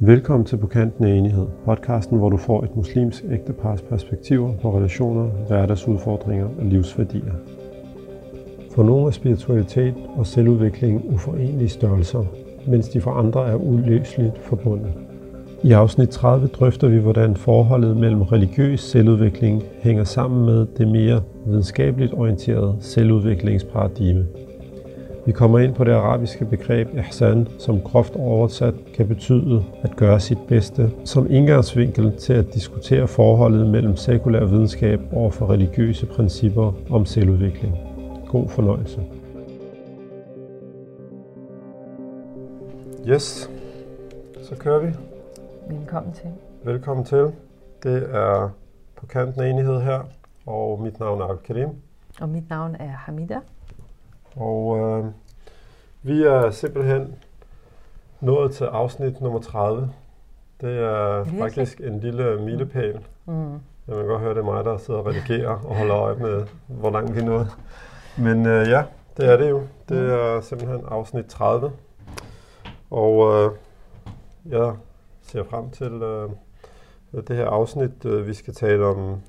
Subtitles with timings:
[0.00, 4.76] Velkommen til På kanten af enighed, podcasten, hvor du får et muslimsk ægtepars perspektiver på
[4.76, 7.32] relationer, hverdagsudfordringer og livsværdier.
[8.74, 12.24] For nogle er spiritualitet og selvudvikling uforenelige størrelser,
[12.66, 14.92] mens de for andre er uløseligt forbundet.
[15.62, 21.22] I afsnit 30 drøfter vi, hvordan forholdet mellem religiøs selvudvikling hænger sammen med det mere
[21.46, 24.26] videnskabeligt orienterede selvudviklingsparadigme.
[25.28, 30.20] Vi kommer ind på det arabiske begreb ihsan, som groft oversat kan betyde at gøre
[30.20, 36.72] sit bedste, som indgangsvinkel til at diskutere forholdet mellem sekulær videnskab over for religiøse principper
[36.90, 37.76] om selvudvikling.
[38.28, 39.00] God fornøjelse.
[43.08, 43.50] Yes,
[44.42, 44.92] så kører vi.
[45.74, 46.30] Velkommen til.
[46.64, 47.32] Velkommen til.
[47.82, 48.50] Det er
[48.96, 50.08] på kanten af enighed her,
[50.46, 51.68] og mit navn er Al-Karim.
[52.20, 53.38] Og mit navn er Hamida.
[54.38, 55.04] Og øh,
[56.02, 57.14] vi er simpelthen
[58.20, 59.90] nået til afsnit nummer 30.
[60.60, 61.40] Det er Virkelig?
[61.40, 62.98] faktisk en lille milepæl.
[63.26, 63.52] Mm.
[63.88, 66.46] Jeg kan godt høre, det er mig, der sidder og redigerer og holder øje med,
[66.66, 67.48] hvor langt vi er nået.
[68.18, 68.84] Men øh, ja,
[69.16, 69.62] det er det jo.
[69.88, 70.10] Det mm.
[70.10, 71.72] er simpelthen afsnit 30.
[72.90, 73.50] Og øh,
[74.46, 74.74] jeg
[75.22, 76.28] ser frem til øh,
[77.28, 78.04] det her afsnit.
[78.04, 79.20] Øh, vi skal tale om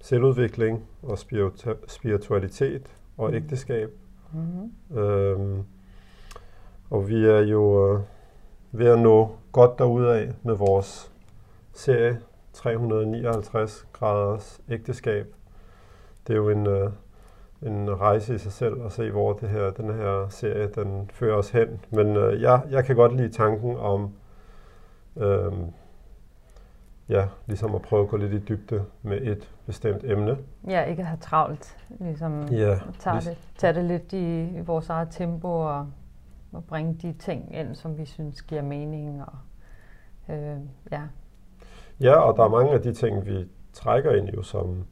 [0.00, 1.18] selvudvikling og
[1.88, 3.36] spiritualitet og mm.
[3.36, 3.90] ægteskab.
[4.32, 4.98] Mm-hmm.
[4.98, 5.64] Øhm,
[6.90, 8.00] og vi er jo øh,
[8.72, 11.12] ved at nå godt af med vores
[11.72, 12.20] serie
[12.52, 15.26] 359 graders ægteskab.
[16.26, 16.90] Det er jo en, øh,
[17.62, 21.36] en rejse i sig selv at se, hvor det her, den her serie den fører
[21.36, 21.80] os hen.
[21.90, 24.10] Men øh, jeg, jeg kan godt lide tanken om
[25.16, 25.52] øh,
[27.08, 30.38] ja, ligesom at prøve at gå lidt i dybde med et bestemt emne.
[30.68, 31.76] Ja, ikke at have travlt.
[32.00, 35.86] Ligesom ja, tage, det, tage det lidt i, i vores eget tempo og,
[36.52, 39.22] og bringe de ting ind, som vi synes giver mening.
[39.22, 39.34] Og,
[40.34, 40.56] øh,
[40.92, 41.02] ja.
[42.00, 44.84] ja, og der er mange af de ting, vi trækker ind jo, som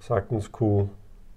[0.00, 0.88] sagtens kunne,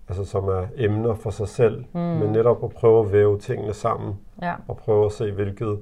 [0.07, 1.99] altså som er emner for sig selv, mm.
[1.99, 4.55] men netop at prøve at væve tingene sammen ja.
[4.67, 5.79] og prøve at se, hvilket,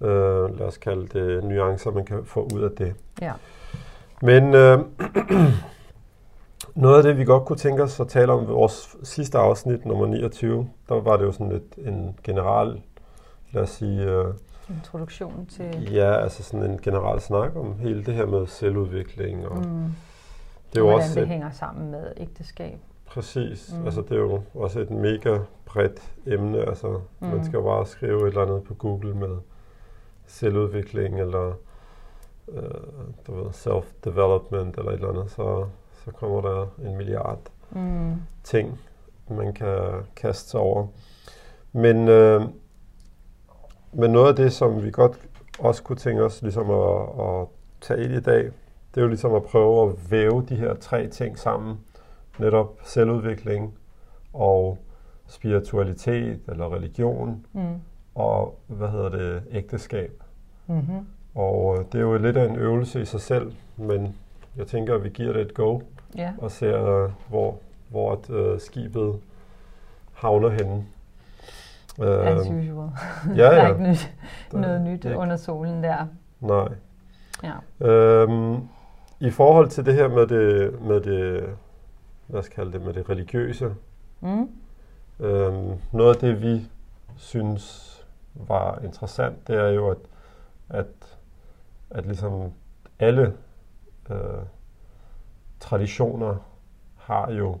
[0.00, 2.94] øh, lad os kalde det, nuancer, man kan få ud af det.
[3.20, 3.32] Ja.
[4.22, 4.78] Men øh,
[6.74, 9.86] noget af det, vi godt kunne tænke os at tale om i vores sidste afsnit,
[9.86, 12.82] nummer 29, der var det jo sådan lidt en general,
[13.52, 14.02] lad os sige...
[14.02, 14.34] Øh,
[14.70, 15.92] Introduktion til...
[15.92, 19.48] Ja, altså sådan en general snak om hele det her med selvudvikling.
[19.48, 19.94] Og mm.
[20.72, 22.78] det er jo også det et, hænger sammen med ægteskab.
[23.06, 23.74] Præcis.
[23.78, 23.84] Mm.
[23.84, 26.58] Altså det er jo også et mega bredt emne.
[26.58, 27.28] Altså mm.
[27.28, 29.36] man skal jo bare skrive et eller andet på Google med
[30.26, 31.52] selvudvikling eller
[32.48, 35.66] øh, self-development eller et eller andet, så,
[36.04, 37.40] så kommer der en milliard
[37.70, 38.14] mm.
[38.44, 38.80] ting,
[39.30, 39.78] man kan
[40.16, 40.86] kaste sig over.
[41.72, 42.42] Men, øh,
[43.92, 45.20] men noget af det, som vi godt
[45.58, 47.46] også kunne tænke os ligesom at, at
[47.80, 48.44] tage ind i dag,
[48.94, 51.80] det er jo ligesom at prøve at væve de her tre ting sammen.
[52.38, 53.74] Netop selvudvikling
[54.32, 54.78] og
[55.26, 57.74] spiritualitet eller religion mm.
[58.14, 60.22] og hvad hedder det, ægteskab.
[60.66, 61.06] Mm-hmm.
[61.36, 64.16] Og øh, det er jo lidt af en øvelse i sig selv, men
[64.56, 65.80] jeg tænker, at vi giver det et go
[66.16, 66.32] ja.
[66.38, 67.58] og ser, øh, hvor,
[67.88, 69.20] hvor et, uh, skibet
[70.12, 70.86] havner henne.
[71.98, 72.88] As øhm, usual.
[73.36, 73.54] Ja, ja.
[73.54, 74.12] der er ikke nyt,
[74.52, 75.16] noget nyt ikke.
[75.16, 76.06] under solen der.
[76.40, 76.68] Nej.
[77.42, 77.86] Ja.
[77.86, 78.68] Øhm,
[79.20, 81.44] I forhold til det her med det, med det,
[82.26, 83.74] hvad skal kalde det, med det religiøse,
[84.20, 84.50] mm.
[85.20, 86.66] øhm, noget af det, vi
[87.16, 87.92] synes
[88.34, 89.98] var interessant, det er jo, at,
[90.68, 91.15] at
[91.90, 92.52] at ligesom
[92.98, 93.34] alle
[94.10, 94.42] øh,
[95.60, 96.36] traditioner
[96.96, 97.58] har jo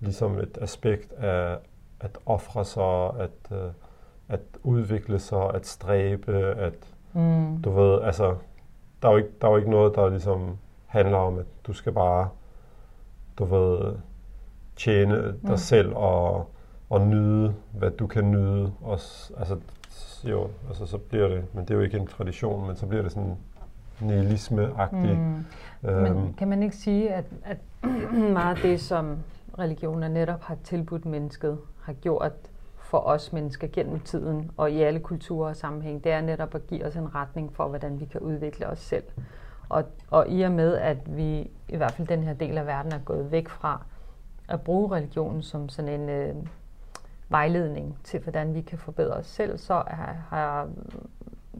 [0.00, 1.58] ligesom et aspekt af
[2.00, 3.70] at ofre sig, at, øh,
[4.28, 7.62] at udvikle sig, at stræbe, at mm.
[7.62, 8.36] du ved, altså,
[9.02, 11.72] der er, jo ikke, der er jo ikke noget, der ligesom handler om, at du
[11.72, 12.28] skal bare,
[13.38, 13.96] du ved,
[14.76, 15.56] tjene dig mm.
[15.56, 16.50] selv og,
[16.90, 18.72] og nyde, hvad du kan nyde.
[18.80, 18.98] Og,
[19.38, 19.58] altså,
[20.24, 23.02] jo, altså så bliver det, men det er jo ikke en tradition, men så bliver
[23.02, 23.36] det sådan
[24.00, 25.18] nihilisme-agtigt.
[25.18, 25.44] Mm.
[25.88, 26.02] Øhm.
[26.02, 27.58] Men kan man ikke sige, at, at
[28.32, 29.18] meget af det, som
[29.58, 32.32] religioner netop har tilbudt mennesket, har gjort
[32.78, 36.66] for os mennesker gennem tiden og i alle kulturer og sammenhæng, det er netop at
[36.66, 39.04] give os en retning for, hvordan vi kan udvikle os selv.
[39.68, 42.92] Og, og i og med, at vi i hvert fald den her del af verden
[42.92, 43.84] er gået væk fra
[44.48, 46.34] at bruge religionen som sådan en øh,
[47.28, 50.68] vejledning til, hvordan vi kan forbedre os selv, så har,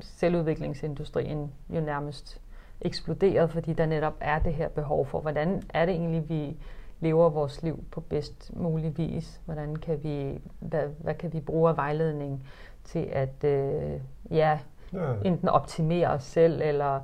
[0.01, 2.41] selvudviklingsindustrien jo nærmest
[2.81, 6.57] eksploderet, fordi der netop er det her behov for, hvordan er det egentlig, vi
[7.01, 9.41] lever vores liv på bedst mulig vis?
[9.45, 12.49] Hvordan kan vi, hvad, hvad kan vi bruge af vejledning
[12.85, 14.59] til at øh, ja,
[14.93, 15.13] ja.
[15.25, 17.01] enten optimere os selv, eller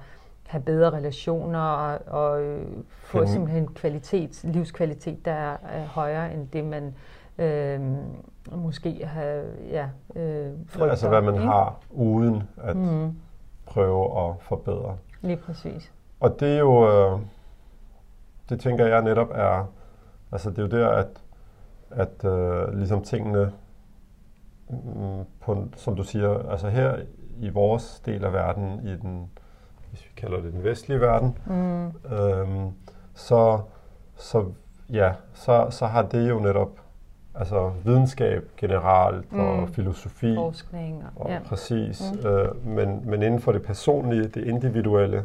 [0.47, 3.27] have bedre relationer, og, og øh, få mm.
[3.27, 6.95] simpelthen kvalitet, livskvalitet, der er, er højere end det, man
[7.39, 7.81] øh,
[8.53, 10.85] måske har ja, øh, frygter.
[10.85, 11.47] Ja, altså hvad man ikke?
[11.47, 13.17] har uden at mm.
[13.67, 14.97] prøve at forbedre.
[15.21, 15.93] Lige præcis.
[16.21, 17.21] Og det er jo, øh,
[18.49, 19.67] det tænker jeg netop er,
[20.33, 21.23] altså det er jo der, at,
[21.91, 23.53] at øh, ligesom tingene,
[24.69, 26.97] mm, på, som du siger, altså her
[27.39, 29.31] i vores del af verden, i den,
[29.91, 31.87] hvis vi kalder det den vestlige verden, mm.
[32.17, 32.71] øhm,
[33.15, 33.61] så,
[34.17, 34.45] så,
[34.91, 36.82] ja, så, så har det jo netop
[37.35, 39.41] altså videnskab generelt mm.
[39.41, 40.35] og filosofi.
[40.35, 41.05] Forskning.
[41.17, 41.39] Og, ja.
[41.45, 42.03] Præcis.
[42.23, 42.29] Mm.
[42.29, 45.25] Øh, men, men inden for det personlige, det individuelle,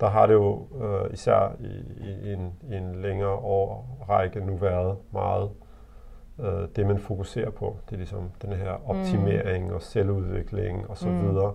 [0.00, 4.96] der har det jo øh, især i, i, en, i en længere årrække nu været
[5.12, 5.50] meget
[6.40, 7.76] øh, det, man fokuserer på.
[7.86, 9.74] Det er ligesom den her optimering mm.
[9.74, 11.28] og selvudvikling og så mm.
[11.28, 11.52] videre.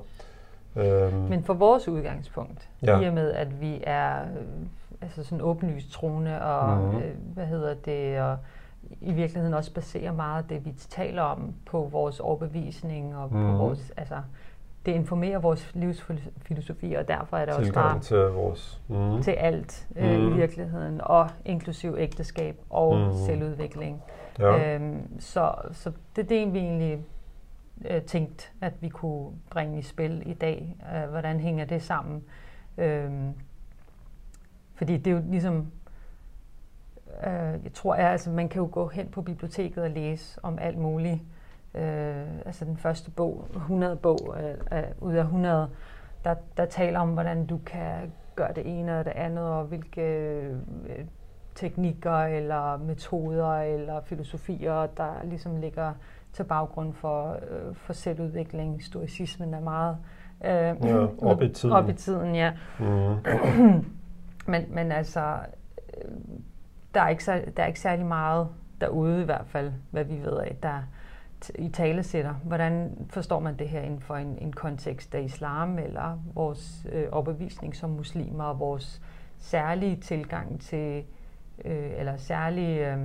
[0.75, 1.13] Øhm.
[1.13, 2.99] Men for vores udgangspunkt, ja.
[2.99, 4.67] i og med at vi er øh,
[5.01, 6.97] altså sådan åbenlyst troende og mm.
[6.97, 8.37] øh, hvad hedder det, og
[9.01, 13.51] i virkeligheden også baserer meget af det, vi taler om på vores overbevisning og mm.
[13.51, 14.21] på vores, altså
[14.85, 19.21] det informerer vores livsfilosofi, og derfor er det også bare til vores mm.
[19.21, 20.27] til alt øh, mm.
[20.27, 23.13] i virkeligheden, og inklusiv ægteskab og mm.
[23.13, 24.01] selvudvikling.
[24.39, 24.75] Ja.
[24.75, 26.99] Øhm, så, så det er det, vi egentlig
[27.89, 30.75] øh, tænkt, at vi kunne bringe i spil i dag.
[30.95, 32.23] Øh, hvordan hænger det sammen?
[32.77, 33.33] Øhm,
[34.75, 35.71] fordi det er jo ligesom,
[37.23, 40.59] øh, jeg tror, at altså, man kan jo gå hen på biblioteket og læse om
[40.59, 41.21] alt muligt.
[41.75, 45.69] Øh, altså den første bog, 100 bog øh, øh, ud af 100,
[46.23, 50.01] der, der taler om, hvordan du kan gøre det ene og det andet, og hvilke
[50.01, 51.05] øh,
[51.55, 55.93] teknikker eller metoder eller filosofier, der ligesom ligger
[56.33, 58.83] til baggrund for, øh, for selvudvikling.
[58.83, 59.97] Stoicismen er meget
[60.45, 61.75] øh, ja, op i tiden.
[61.79, 62.51] Op i tiden, ja.
[62.79, 63.15] Mm.
[64.51, 65.37] men, men altså,
[65.97, 66.11] øh,
[66.97, 68.47] der er, ikke, så, der er ikke særlig meget
[68.81, 70.81] derude i hvert fald, hvad vi ved af, der
[71.55, 72.33] i tale sætter.
[72.33, 77.07] Hvordan forstår man det her inden for en, en kontekst af islam, eller vores øh,
[77.11, 79.01] overbevisning som muslimer, og vores
[79.37, 81.03] særlige tilgang til,
[81.65, 82.99] øh, eller særlige øh,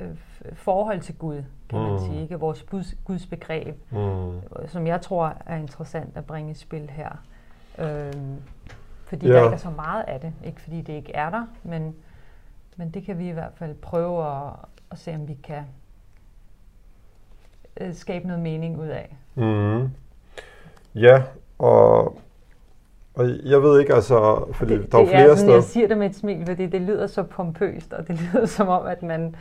[0.00, 0.16] øh,
[0.52, 1.84] forhold til Gud, kan mm.
[1.84, 2.40] man sige, ikke?
[2.40, 4.40] Vores Guds, Guds begreb, mm.
[4.66, 7.10] som jeg tror er interessant at bringe i spil her.
[7.78, 8.12] Øh,
[9.04, 9.32] fordi ja.
[9.32, 10.32] der ikke er så meget af det.
[10.44, 11.94] Ikke fordi det ikke er der, men,
[12.76, 14.52] men det kan vi i hvert fald prøve at,
[14.90, 15.62] at se, om vi kan
[17.80, 19.16] øh, skabe noget mening ud af.
[19.34, 19.90] Mm.
[20.94, 21.22] Ja,
[21.58, 22.18] og,
[23.14, 25.54] og jeg ved ikke, altså, fordi det, der er flere er sådan, steder...
[25.54, 28.68] Jeg siger det med et smil, fordi det lyder så pompøst, og det lyder som
[28.68, 29.36] om, at man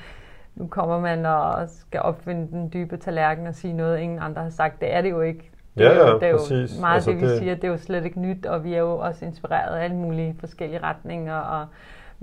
[0.55, 4.49] nu kommer man og skal opfinde den dybe tallerken og sige noget, ingen andre har
[4.49, 4.81] sagt.
[4.81, 5.51] Det er det jo ikke.
[5.77, 6.75] Det er ja, jo, det er præcis.
[6.75, 7.39] jo meget altså det, vi det...
[7.39, 7.55] siger.
[7.55, 10.35] Det er jo slet ikke nyt, og vi er jo også inspireret af alle mulige
[10.39, 11.35] forskellige retninger.
[11.35, 11.65] Og,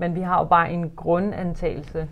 [0.01, 2.07] men vi har jo bare en grundantagelse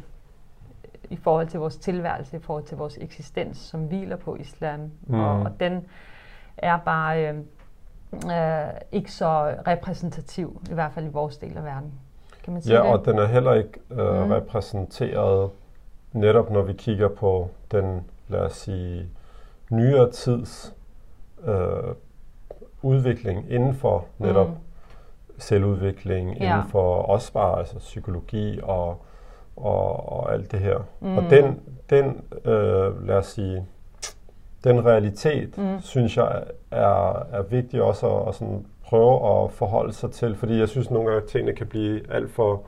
[1.09, 4.80] i forhold til vores tilværelse, i forhold til vores eksistens, som hviler på islam.
[5.07, 5.19] Mm.
[5.19, 5.86] Og, og den
[6.57, 7.36] er bare øh,
[8.13, 11.94] øh, ikke så repræsentativ, i hvert fald i vores del af verden.
[12.44, 12.91] Kan man sige ja, det?
[12.91, 14.31] og den er heller ikke øh, mm.
[14.31, 15.50] repræsenteret
[16.13, 19.07] netop når vi kigger på den, lad os sige,
[19.71, 20.75] nyere tids
[21.44, 21.94] øh,
[22.81, 24.56] udvikling inden for netop mm.
[25.39, 26.55] Selvudvikling, ja.
[26.55, 29.01] inden for også bare altså psykologi og,
[29.55, 30.77] og, og alt det her.
[31.00, 31.17] Mm.
[31.17, 32.05] Og den, den
[32.46, 33.65] øh, lad os sige,
[34.63, 35.81] den realitet, mm.
[35.81, 40.60] synes jeg er, er vigtig også at, at sådan prøve at forholde sig til, fordi
[40.60, 42.62] jeg synes nogle gange, at tingene kan blive alt for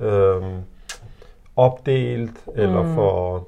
[0.00, 0.42] øh,
[1.56, 2.52] opdelt, mm.
[2.56, 3.44] eller for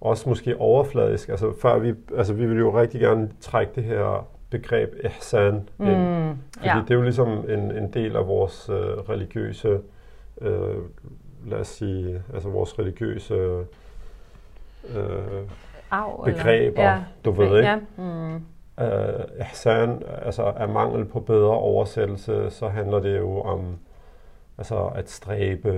[0.00, 1.28] også måske overfladisk.
[1.28, 4.26] Altså, før vi, altså, vi vil jo rigtig gerne trække det her
[4.58, 5.86] begreb ihsan mm.
[5.86, 6.36] ind.
[6.56, 6.82] Fordi ja.
[6.82, 9.80] det er jo ligesom en, en del af vores øh, religiøse,
[10.40, 10.76] øh,
[11.46, 13.34] lad os sige, altså vores religiøse
[14.94, 15.42] øh,
[15.90, 16.98] Au, begreber, ja.
[17.24, 17.68] du ved ikke?
[17.68, 17.78] Ja.
[17.96, 18.34] Mm.
[18.78, 23.78] Uh, ihsan, altså af mangel på bedre oversættelse, så handler det jo om
[24.58, 25.70] altså at stræbe,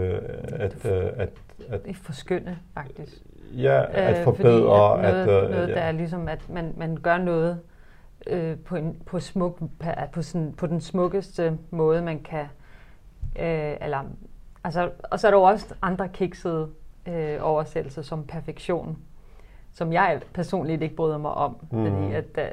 [0.52, 1.30] at, at, at
[1.68, 3.12] at, forskynde, faktisk.
[3.56, 4.96] Ja, at øh, forbedre.
[4.96, 5.74] Fordi at noget, at, øh, noget ja.
[5.74, 7.60] der er ligesom, at man, man gør noget
[8.26, 9.62] øh, på, en, på, smuk,
[10.12, 12.44] på, sådan, på den smukkeste måde, man kan.
[13.38, 14.04] Øh, eller,
[14.64, 16.68] altså, og så er der jo også andre kiksede
[17.08, 18.98] øh, oversættelser som perfektion,
[19.72, 21.86] som jeg personligt ikke bryder mig om, mm.
[21.86, 22.48] fordi at der,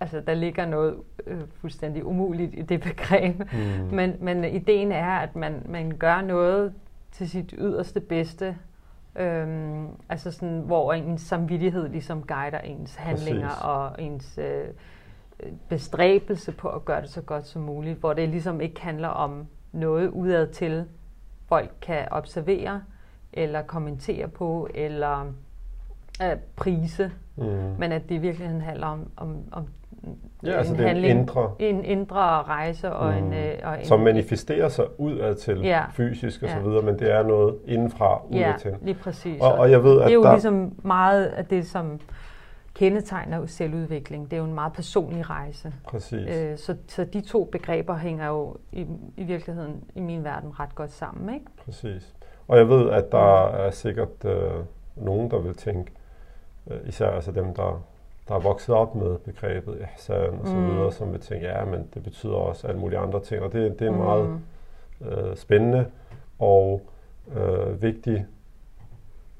[0.00, 3.38] altså, der ligger noget øh, fuldstændig umuligt i det begreb.
[3.38, 3.96] Mm.
[3.96, 6.74] Men, men ideen er, at man, man gør noget
[7.12, 8.56] til sit yderste bedste.
[9.16, 13.62] Øhm, altså sådan, hvor ens samvittighed ligesom guider ens handlinger Præcis.
[13.64, 14.64] og ens øh,
[15.68, 19.46] bestræbelse på at gøre det så godt som muligt, hvor det ligesom ikke handler om
[19.72, 20.84] noget udad til,
[21.48, 22.82] folk kan observere,
[23.32, 25.26] eller kommentere på, eller
[26.22, 27.44] øh, prise, mm.
[27.78, 29.66] men at det i virkeligheden handler om, om, om
[30.42, 33.26] Ja, en altså handling, indre, en indre rejse og mm.
[33.26, 33.32] en...
[33.32, 35.82] Øh, og en Som manifesterer sig udad til ja.
[35.92, 36.54] fysisk og ja.
[36.54, 38.74] så videre, men det er noget indenfra udad ja, til.
[38.82, 39.40] lige præcis.
[39.40, 40.32] Og, og jeg ved, det er jo der...
[40.32, 42.00] ligesom meget af det, som
[42.74, 44.30] kendetegner selvudvikling.
[44.30, 45.74] Det er jo en meget personlig rejse.
[45.84, 46.36] Præcis.
[46.36, 50.74] Øh, så, så de to begreber hænger jo i, i virkeligheden i min verden ret
[50.74, 51.46] godt sammen, ikke?
[51.64, 52.14] Præcis.
[52.48, 54.52] Og jeg ved, at der er sikkert øh,
[54.96, 55.92] nogen, der vil tænke,
[56.70, 57.82] øh, især altså dem, der
[58.28, 60.70] der er vokset op med begrebet ihsan og så mm.
[60.70, 63.42] videre, som vil tænke, ja, men det betyder også alle mulige andre ting.
[63.42, 64.02] Og det, det er en mm.
[64.02, 64.40] meget
[65.00, 65.86] øh, spændende
[66.38, 66.82] og
[67.36, 68.26] øh, vigtig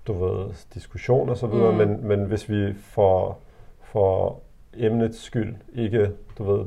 [0.07, 1.79] du ved, diskussion og så videre, mm.
[1.79, 3.39] men, men hvis vi for,
[3.83, 4.41] for
[4.77, 6.67] emnets skyld ikke, du ved,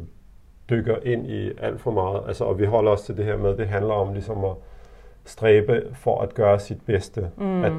[0.69, 3.57] dykker ind i alt for meget, altså, og vi holder os til det her med,
[3.57, 4.53] det handler om ligesom at
[5.25, 7.63] stræbe for at gøre sit bedste, mm.
[7.63, 7.73] at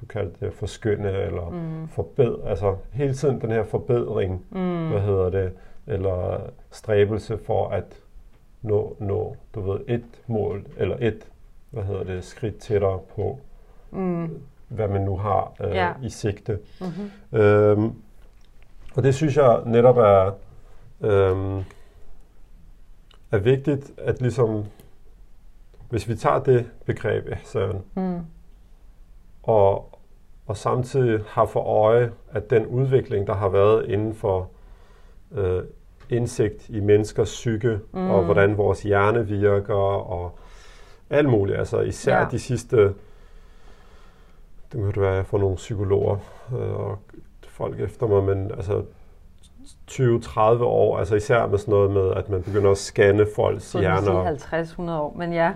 [0.00, 1.88] du kalder det forskynde eller mm.
[1.88, 4.88] forbed, altså hele tiden den her forbedring, mm.
[4.88, 5.52] hvad hedder det,
[5.86, 8.02] eller stræbelse for at
[8.62, 11.30] nå, nå, du ved, et mål, eller et,
[11.70, 13.38] hvad hedder det, skridt tættere på,
[13.90, 14.40] mm.
[14.68, 15.92] Hvad man nu har øh, ja.
[16.02, 16.58] i sigte.
[16.80, 17.38] Mm-hmm.
[17.38, 17.92] Øhm,
[18.94, 20.32] og det synes jeg netop er,
[21.00, 21.64] øhm,
[23.30, 24.64] er vigtigt, at ligesom,
[25.88, 28.20] hvis vi tager det begreb, Søren, mm
[29.46, 29.98] og,
[30.46, 34.50] og samtidig har for øje, at den udvikling, der har været inden for
[35.32, 35.62] øh,
[36.10, 38.10] indsigt i menneskers psyke, mm.
[38.10, 40.38] og hvordan vores hjerne virker, og
[41.10, 42.26] alt muligt, altså især ja.
[42.30, 42.94] de sidste,
[44.72, 46.16] det må det være for nogle psykologer
[46.52, 46.98] øh, og
[47.48, 48.82] folk efter mig, men altså
[49.90, 54.34] 20-30 år, altså især med sådan noget med, at man begynder at scanne folks hjerner.
[54.34, 55.52] 50-100 år, men ja.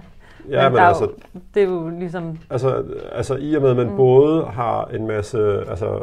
[0.49, 2.39] Ja, men, men altså, jo, det er jo ligesom...
[2.51, 3.97] Altså, altså i og med, at man mm.
[3.97, 6.01] både har en masse altså,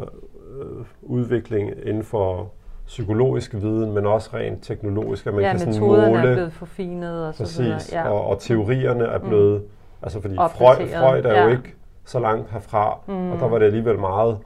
[0.59, 2.51] øh, udvikling inden for
[2.87, 6.01] psykologisk viden, men også rent teknologisk, at man ja, kan sådan måle...
[6.01, 7.79] er blevet forfinet og så præcis, videre.
[7.91, 8.09] Ja.
[8.09, 9.27] Og, og teorierne er mm.
[9.27, 9.61] blevet...
[9.61, 9.67] Mm.
[10.01, 11.43] Altså fordi Freud, Freud er ja.
[11.43, 11.75] jo ikke
[12.07, 13.31] så langt herfra, mm.
[13.31, 14.39] og der var det alligevel meget,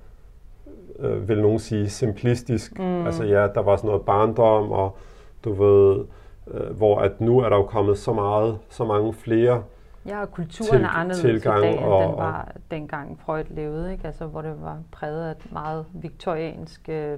[0.99, 2.79] øh, vil nogen sige, simplistisk.
[2.79, 3.05] Mm.
[3.05, 4.97] Altså ja, der var sådan noget barndom, og
[5.43, 6.05] du ved,
[6.47, 9.63] øh, hvor at nu er der jo kommet så meget, så mange flere
[10.05, 13.91] Ja, og kulturen til, er anderledes i dag, end og, den var dengang Freud levede,
[13.91, 14.07] ikke?
[14.07, 17.17] Altså, hvor det var præget af meget viktoriansk øh,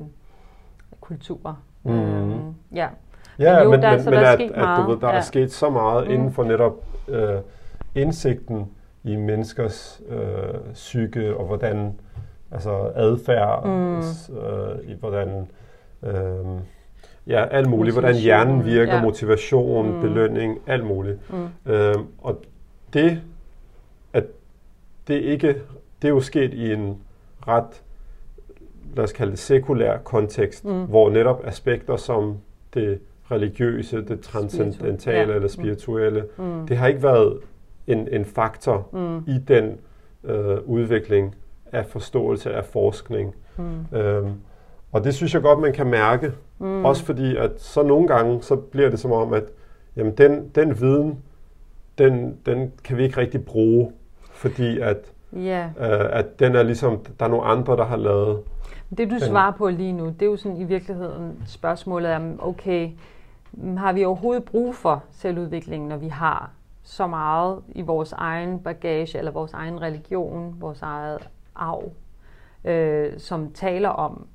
[1.01, 1.57] kultur.
[1.83, 1.91] Mm.
[1.91, 2.87] Øhm, ja.
[3.39, 4.79] Ja, men, jo, men, der, men, men der er at, meget.
[4.79, 5.15] at du ved, der ja.
[5.15, 6.13] er sket så meget mm.
[6.13, 6.73] inden for netop
[7.07, 7.39] øh,
[7.95, 8.67] indsigten
[9.03, 11.99] i menneskers øh, psyke, og hvordan
[12.51, 13.99] altså adfærd, mm.
[14.37, 15.47] øh, i hvordan
[16.03, 16.61] øh,
[17.27, 19.01] ja, alt muligt, hvordan hjernen virker, ja.
[19.01, 20.01] motivation, mm.
[20.01, 21.17] belønning, alt muligt.
[21.33, 21.71] Mm.
[21.71, 22.41] Øh, og
[22.93, 23.21] det,
[24.13, 24.23] at
[25.07, 25.47] det ikke,
[26.01, 26.97] det er jo sket i en
[27.47, 27.81] ret,
[28.95, 30.85] lad os kalde det sekulær kontekst, mm.
[30.85, 32.37] hvor netop aspekter som
[32.73, 32.99] det
[33.31, 35.35] religiøse, det transcendentale ja.
[35.35, 36.43] eller spirituelle, mm.
[36.43, 36.67] mm.
[36.67, 37.39] det har ikke været
[37.87, 39.17] en, en faktor mm.
[39.27, 39.77] i den
[40.23, 41.35] øh, udvikling
[41.71, 43.35] af forståelse af forskning.
[43.57, 43.97] Mm.
[43.97, 44.31] Øhm,
[44.91, 46.31] og det synes jeg godt, man kan mærke.
[46.59, 46.85] Mm.
[46.85, 49.43] Også fordi, at så nogle gange, så bliver det som om, at
[49.95, 51.19] jamen, den, den viden,
[51.97, 53.91] den, den kan vi ikke rigtig bruge,
[54.31, 54.97] fordi at,
[55.37, 55.69] yeah.
[55.79, 58.39] øh, at den er ligesom, der er nogle andre, der har lavet.
[58.97, 59.19] Det du den.
[59.19, 62.89] svarer på lige nu, det er jo sådan i virkeligheden spørgsmålet om, okay,
[63.77, 66.51] har vi overhovedet brug for selvudvikling, når vi har
[66.83, 71.91] så meget i vores egen bagage, eller vores egen religion, vores eget arv,
[72.65, 74.27] øh, som taler om,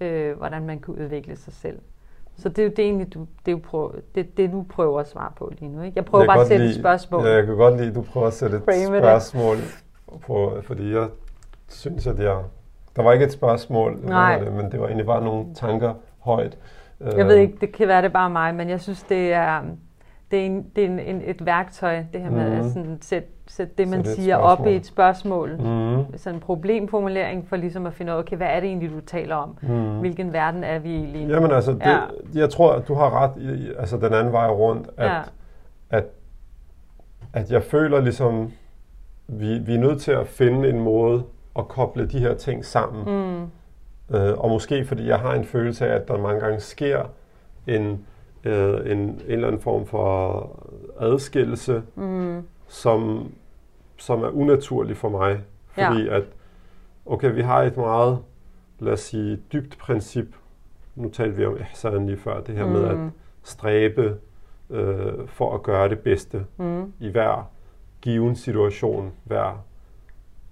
[0.00, 1.78] øh, hvordan man kan udvikle sig selv.
[2.36, 5.00] Så det er jo det egentlig, du, det, er jo prøver, det, det du prøver
[5.00, 5.82] at svare på lige nu.
[5.82, 5.92] Ikke?
[5.96, 7.26] Jeg prøver jeg bare at sætte lide, et spørgsmål.
[7.26, 9.56] Ja, jeg kan godt lide, at du prøver at sætte et Frame spørgsmål
[10.26, 11.08] på, fordi jeg
[11.68, 12.38] synes, at jeg...
[12.96, 14.38] Der var ikke et spørgsmål, Nej.
[14.38, 16.58] Det, men det var egentlig bare nogle tanker højt.
[17.00, 19.62] Jeg ved øh, ikke, det kan være det bare mig, men jeg synes, det er,
[20.30, 22.56] det er, en, det er en, en, et værktøj, det her med mm.
[22.56, 22.68] at mhm.
[22.68, 25.50] sådan sætte, sætte det, man siger, op i et spørgsmål.
[25.50, 26.16] Mm.
[26.16, 29.00] Sådan en problemformulering for ligesom at finde ud af, okay, hvad er det egentlig, du
[29.00, 29.56] taler om?
[29.62, 29.98] Mm.
[29.98, 31.34] Hvilken verden er vi i lige nu?
[31.34, 32.00] Jamen altså, det, ja.
[32.34, 35.20] jeg tror, at du har ret i, altså den anden vej rundt, at, ja.
[35.90, 36.04] at,
[37.32, 38.52] at jeg føler ligesom,
[39.26, 41.22] vi, vi er nødt til at finde en måde
[41.58, 43.04] at koble de her ting sammen.
[43.04, 43.42] Mm.
[44.16, 47.02] Øh, og måske fordi jeg har en følelse af, at der mange gange sker
[47.66, 48.06] en
[48.44, 50.46] øh, en, en eller anden form for
[51.00, 52.42] adskillelse, mm.
[52.68, 53.28] som,
[53.96, 55.40] som er unaturlig for mig.
[55.66, 56.16] Fordi ja.
[56.16, 56.24] at,
[57.06, 58.18] okay, vi har et meget,
[58.78, 60.26] lad os sige, dybt princip
[60.94, 62.72] nu talte vi om ihsan lige før, det her mm.
[62.72, 63.10] med at mm.
[63.42, 64.16] stræbe
[64.70, 66.92] øh, for at gøre det bedste mm.
[67.00, 67.50] i hver
[68.00, 69.64] given situation, hver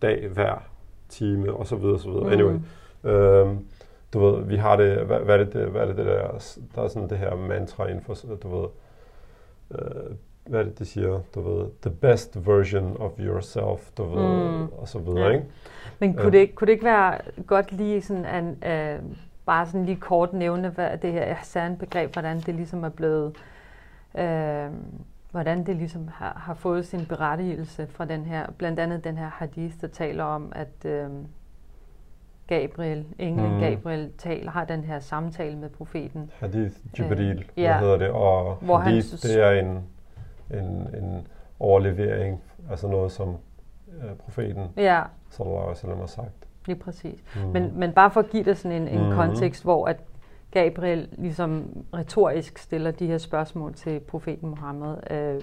[0.02, 0.62] dag, hver
[1.08, 2.24] time og så videre, så videre.
[2.24, 2.30] Mm.
[2.32, 2.54] Anyway,
[3.04, 3.56] øh,
[4.12, 6.82] du ved, vi har det, hvad, hvad, er det, hvad er det, det der, der
[6.82, 8.68] er sådan det her mantra inden for, du ved,
[9.70, 14.22] øh, hvad er det, de siger, du ved, the best version of yourself, du ved,
[14.22, 14.68] mm.
[14.78, 15.30] og så videre, ja.
[15.30, 15.46] ikke?
[15.98, 16.32] Men kunne, øh.
[16.32, 18.98] det, kunne det ikke være godt lige sådan en, øh,
[19.46, 23.36] bare sådan lige kort nævne, hvad det her ihsan-begreb, hvordan det ligesom er blevet,
[24.18, 24.70] øh,
[25.30, 29.28] hvordan det ligesom har, har fået sin berettigelse fra den her, blandt andet den her
[29.28, 31.10] hadith, der taler om, at øh,
[32.48, 33.60] Gabriel, englen mm.
[33.60, 36.30] Gabriel, taler, har den her samtale med profeten.
[36.38, 39.84] Hadith Jibril, øh, ja, hvad hedder det, og hvor hadith, han, det er en,
[40.58, 41.26] en, en
[41.60, 43.36] overlevering, altså noget, som
[43.88, 45.02] øh, profeten ja.
[45.30, 46.46] sallallahu alaihi wasallam har sagt.
[46.66, 47.24] Lige præcis.
[47.36, 47.40] Mm.
[47.50, 49.14] Men, men bare for at give dig sådan en, en mm.
[49.14, 49.96] kontekst, hvor at
[50.50, 54.96] Gabriel ligesom retorisk stiller de her spørgsmål til profeten Mohammed.
[55.10, 55.42] Øh,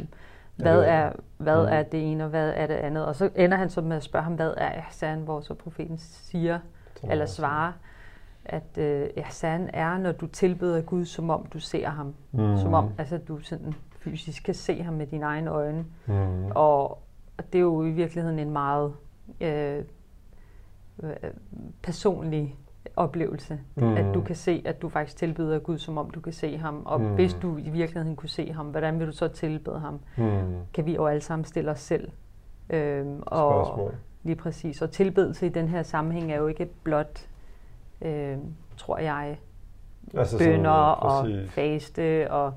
[0.56, 1.74] hvad er, hvad mm.
[1.74, 3.06] er det ene, og hvad er det andet?
[3.06, 5.98] Og så ender han så med at spørge ham, hvad er ihsan, hvor så profeten
[5.98, 6.60] siger,
[7.04, 7.72] eller svarer,
[8.46, 12.14] at øh, ihsan er, når du tilbeder Gud, som om du ser ham.
[12.32, 12.58] Mm.
[12.58, 15.86] Som om altså, du sådan fysisk kan se ham med dine egne øjne.
[16.06, 16.52] Mm.
[16.56, 16.90] Og,
[17.38, 18.94] og det er jo i virkeligheden en meget
[19.42, 19.84] øh,
[21.04, 21.14] øh
[21.84, 22.56] personlig
[22.96, 23.60] oplevelse.
[23.76, 23.94] Mm.
[23.94, 26.84] At du kan se, at du faktisk tilbeder Gud, som om du kan se ham.
[26.86, 27.14] Og mm.
[27.16, 30.00] hvis du i virkeligheden kunne se ham, hvordan vil du så tilbede ham?
[30.18, 30.58] Mm.
[30.74, 32.12] Kan vi jo alle sammen stille os selv.
[32.70, 33.96] Øhm, og Spørgsmål.
[34.26, 34.82] Lige præcis.
[34.82, 37.28] Og tilbedelse i den her sammenhæng er jo ikke blot,
[38.02, 38.38] øh,
[38.78, 39.38] tror jeg,
[40.14, 42.54] altså bønder og faste og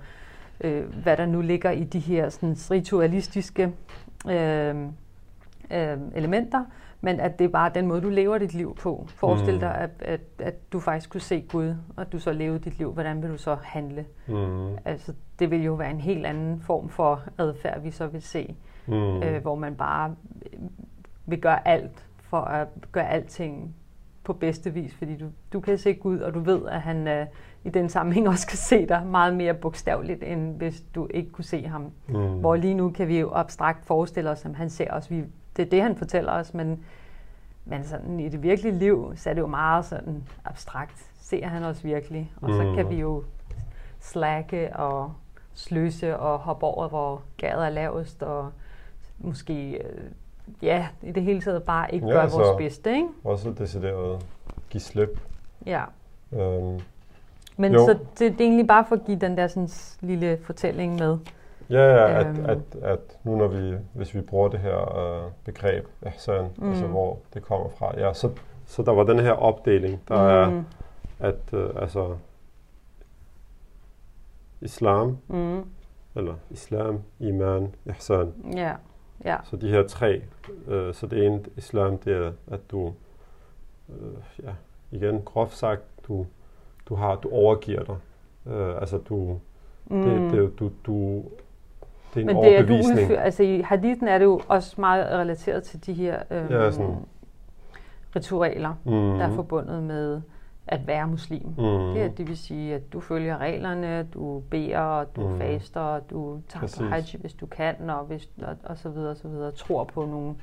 [0.61, 3.73] øh, hvad der nu ligger i de her sådan, ritualistiske
[4.29, 4.77] øh,
[5.71, 6.65] øh, elementer,
[7.01, 9.07] men at det er bare den måde, du lever dit liv på.
[9.09, 9.61] Forestil mm.
[9.61, 12.93] dig, at, at, at du faktisk kunne se Gud, og du så levede dit liv.
[12.93, 14.05] Hvordan vil du så handle?
[14.27, 14.77] Mm.
[14.85, 18.57] Altså, det vil jo være en helt anden form for adfærd, vi så vil se,
[18.87, 19.23] mm.
[19.23, 20.15] øh, hvor man bare
[21.29, 23.75] vil gøre alt for at gøre alting
[24.25, 27.27] på bedste vis, fordi du, du kan se Gud, og du ved, at han øh,
[27.65, 31.45] i den sammenhæng også kan se dig meget mere bogstaveligt, end hvis du ikke kunne
[31.45, 31.93] se ham.
[32.09, 32.41] Mm.
[32.41, 35.11] Hvor lige nu kan vi jo abstrakt forestille os, at han ser os.
[35.11, 35.25] Vi,
[35.57, 36.85] det er det, han fortæller os, men,
[37.65, 41.11] men sådan, i det virkelige liv, så er det jo meget sådan abstrakt.
[41.21, 42.33] Ser han os virkelig?
[42.37, 42.91] Og så kan mm.
[42.91, 43.25] vi jo
[44.01, 45.13] slække og
[45.55, 48.53] sløse og hoppe over, hvor gader er lavest, og
[49.19, 50.11] måske øh,
[50.63, 53.09] ja, i det hele taget bare ikke ja, gøre altså, vores bedste, ikke?
[53.25, 54.27] Også decideret
[54.71, 55.21] give slip.
[55.67, 55.85] Ja.
[56.33, 56.81] Øhm,
[57.57, 57.79] Men jo.
[57.87, 59.69] så det, det er egentlig bare for at give den der sådan,
[60.01, 61.19] lille fortælling med.
[61.71, 62.45] Ja, ja øhm.
[62.45, 66.51] at, at, at nu når vi, hvis vi bruger det her øh, begreb, ja, sådan,
[66.57, 66.71] mm.
[66.71, 68.31] altså hvor det kommer fra, ja, så,
[68.67, 70.57] så der var den her opdeling, der mm.
[70.59, 70.63] er,
[71.29, 72.17] at øh, altså
[74.61, 75.65] islam, mm.
[76.17, 78.33] eller islam, iman, ihsan.
[78.57, 78.73] Ja.
[79.25, 79.37] Ja.
[79.45, 80.23] Så de her tre,
[80.67, 82.93] øh, så det ene islam, det er, at du,
[83.89, 84.51] øh, ja,
[84.91, 86.27] igen groft sagt, du,
[86.89, 87.97] du har, du overgiver dig.
[88.53, 89.39] Øh, altså du,
[89.87, 90.03] mm.
[90.03, 91.25] det, det, du, du,
[92.15, 94.81] det er en Men det er, du udfører, altså i hadithen er det jo også
[94.81, 96.97] meget relateret til de her øh, ja, sådan.
[98.17, 98.91] ritualer, mm.
[98.93, 100.21] der er forbundet med
[100.69, 101.47] at være muslim.
[101.47, 101.95] Mm.
[101.95, 105.39] Det, er, det vil sige, at du følger reglerne, du beder, du mm.
[105.39, 106.79] faster, du tager Præcis.
[106.79, 109.53] på hajj, hvis du kan, og, hvis, og, og så videre, og så videre.
[109.53, 110.35] Tror på nogle,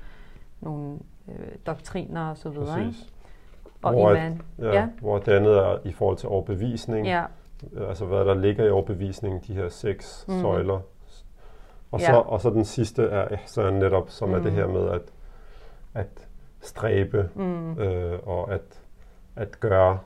[0.61, 2.83] nogle øh, doktriner og så videre.
[2.83, 3.01] Præcis.
[3.01, 3.11] Ikke?
[3.81, 4.41] Og hvor, iman.
[4.59, 4.87] Ja, ja.
[5.01, 7.07] hvor det andet er i forhold til overbevisning.
[7.07, 7.25] Ja.
[7.87, 10.41] Altså hvad der ligger i overbevisningen, de her seks mm.
[10.41, 10.79] søjler.
[11.91, 12.05] Og, ja.
[12.05, 14.35] så, og så den sidste er så netop, som mm.
[14.35, 15.01] er det her med at,
[15.93, 16.27] at
[16.61, 17.79] stræbe mm.
[17.79, 18.81] øh, og at,
[19.35, 19.99] at gøre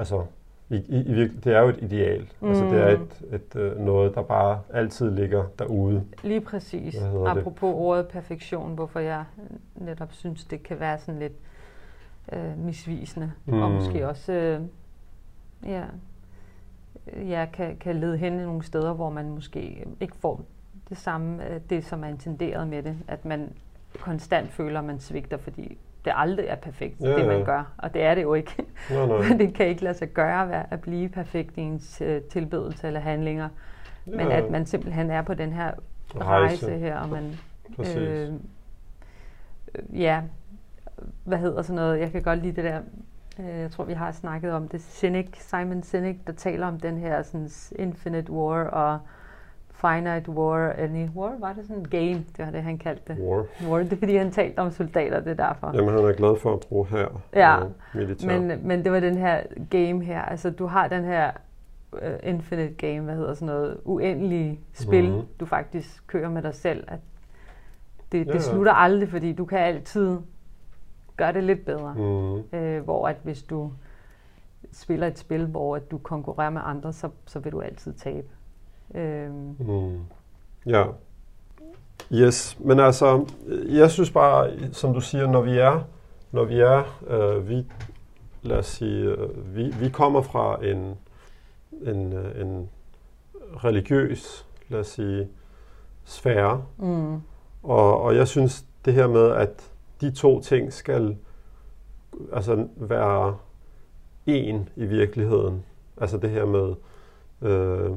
[0.00, 0.24] altså,
[0.70, 2.28] i, i, i det er jo et ideal.
[2.40, 2.48] Mm.
[2.48, 3.02] Altså, det er mm.
[3.02, 6.04] et, et, øh, noget, der bare altid ligger derude.
[6.22, 6.96] Lige præcis.
[7.26, 7.78] Apropos det?
[7.78, 9.24] ordet perfektion, hvorfor jeg
[9.74, 11.32] netop synes, det kan være sådan lidt
[12.32, 13.32] øh, misvisende.
[13.46, 13.62] Mm.
[13.62, 14.60] Og måske også øh,
[15.66, 15.84] ja,
[17.16, 20.44] ja, kan, kan lede hen i nogle steder, hvor man måske ikke får
[20.88, 22.96] det samme, øh, det som er intenderet med det.
[23.08, 23.52] At man
[24.00, 27.72] konstant føler, at man svigter, fordi det aldrig er perfekt, ja, det man gør.
[27.78, 28.54] Og det er det jo ikke.
[28.90, 29.36] Nej, nej.
[29.38, 33.48] det kan ikke lade sig gøre at blive perfekt i ens uh, tilbedelse eller handlinger.
[34.06, 34.16] Ja.
[34.16, 35.70] Men at man simpelthen er på den her
[36.16, 37.38] rejse, rejse her, og man...
[37.96, 38.32] Øh,
[39.92, 40.22] ja,
[41.24, 42.00] hvad hedder sådan noget?
[42.00, 42.80] Jeg kan godt lide det der
[43.38, 46.98] øh, jeg tror, vi har snakket om det, Sinek, Simon Sinek, der taler om den
[46.98, 48.98] her sådan, infinite war og
[49.80, 53.22] finite war, any war, var det sådan game, det var det, han kaldte det.
[53.22, 53.46] War.
[53.68, 55.70] War, det er fordi, han talte om soldater, det er derfor.
[55.74, 58.38] Jamen, han er glad for at bruge her Ja, og militær.
[58.40, 61.30] Men, men det var den her game her, altså du har den her
[61.92, 65.20] uh, infinite game, hvad hedder sådan noget, uendelige spil, Mhm.
[65.40, 66.84] du faktisk kører med dig selv.
[66.88, 66.98] At
[68.12, 68.40] det, Ja, det ja.
[68.40, 70.18] slutter aldrig, fordi du kan altid
[71.16, 71.94] gøre det lidt bedre.
[71.94, 72.58] mm.
[72.58, 73.72] Øh, hvor at hvis du
[74.72, 78.26] spiller et spil, hvor at du konkurrerer med andre, så, så vil du altid tabe.
[78.94, 80.00] Øhm, Mm.
[80.66, 80.84] Ja.
[82.12, 83.26] Yes, men altså,
[83.68, 85.80] jeg synes bare, som du siger, når vi er,
[86.32, 87.66] når vi er, øh, vi,
[88.42, 90.94] lad os sige, øh, vi, vi kommer fra en,
[91.72, 92.68] en, øh, en
[93.64, 95.28] religiøs, lad os sige,
[96.04, 97.14] sfære, mm,
[97.62, 101.16] og, og jeg synes det her med, at de to ting skal
[102.32, 103.36] altså være
[104.26, 105.64] en i virkeligheden.
[106.00, 106.74] Altså det her med
[107.42, 107.90] øh,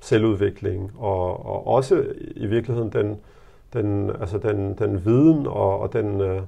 [0.00, 2.04] selvudvikling og, og også
[2.36, 3.16] i virkeligheden den,
[3.72, 6.40] den, altså den, den viden og, og den øh,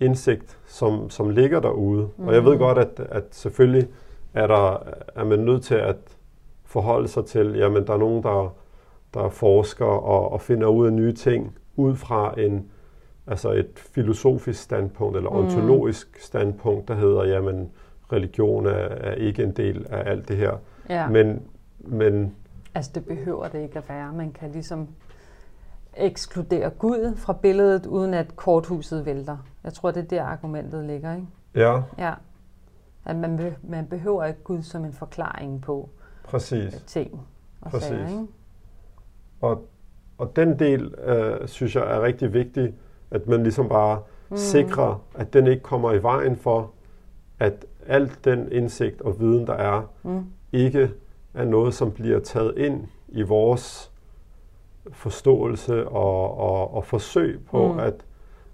[0.00, 2.08] indsigt, som, som ligger derude.
[2.16, 2.28] Mm.
[2.28, 2.58] Og jeg ved Mhm.
[2.58, 3.88] godt, at, at selvfølgelig
[4.34, 4.82] er, der,
[5.14, 5.96] er man nødt til at
[6.64, 8.54] forholde sig til, jamen der er nogen, der,
[9.14, 12.66] der forsker og, og finder ud af nye ting ud fra en,
[13.26, 15.36] altså et filosofisk standpunkt eller Mm.
[15.36, 17.70] ontologisk standpunkt, der hedder, jamen
[18.12, 20.52] religion er, er ikke en del af alt det her.
[20.88, 21.08] ja.
[21.08, 21.42] Men,
[21.78, 22.34] men
[22.74, 24.12] Altså det behøver det ikke at være.
[24.12, 24.88] Man kan ligesom
[25.96, 29.36] ekskludere Gud fra billedet, uden at korthuset vælter.
[29.64, 31.26] Jeg tror, det er der argumentet ligger, ikke?
[31.54, 32.14] ja, Ja.
[33.04, 35.88] At man, be, man behøver ikke Gud som en forklaring på
[36.24, 36.82] præcis.
[36.86, 37.26] ting
[37.60, 37.88] og Præcis.
[37.88, 38.26] sager, ikke?
[39.40, 39.68] Og,
[40.18, 42.74] og den del, øh, synes jeg, er rigtig vigtig,
[43.10, 44.36] at man ligesom bare mm.
[44.36, 46.70] Sikrer, at den ikke kommer i vejen for,
[47.38, 50.24] at alt den indsigt og viden, der er, Mm.
[50.52, 50.90] ikke
[51.34, 53.90] er noget, som bliver taget ind i vores
[54.92, 57.78] forståelse og, og, og forsøg på Mm.
[57.78, 57.94] at,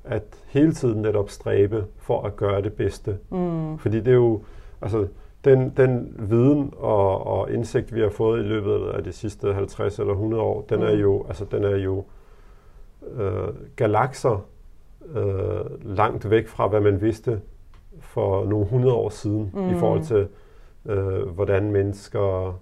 [0.04, 3.18] at hele tiden netop stræbe for at gøre det bedste.
[3.30, 3.78] Mm.
[3.78, 4.42] Fordi det er jo,
[4.82, 5.06] altså
[5.44, 9.98] den, den viden og, og indsigt, vi har fået i løbet af de sidste 50
[9.98, 11.00] eller 100 år, den er Mm.
[11.00, 12.04] jo, altså den er jo
[13.16, 14.44] øh, galakser
[15.14, 17.40] øh, langt væk fra, hvad man vidste
[18.00, 19.70] for nogle 100 år siden, mm.
[19.70, 20.28] i forhold til,
[20.86, 22.58] øh, hvordan mennesker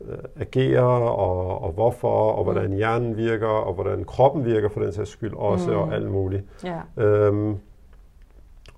[0.00, 4.92] øh, agerer, og, og hvorfor, og hvordan hjernen virker, og hvordan kroppen virker for den
[4.92, 5.76] sags skyld også, Mm.
[5.76, 6.44] og alt muligt.
[6.64, 7.04] Ja.
[7.04, 7.56] Øhm,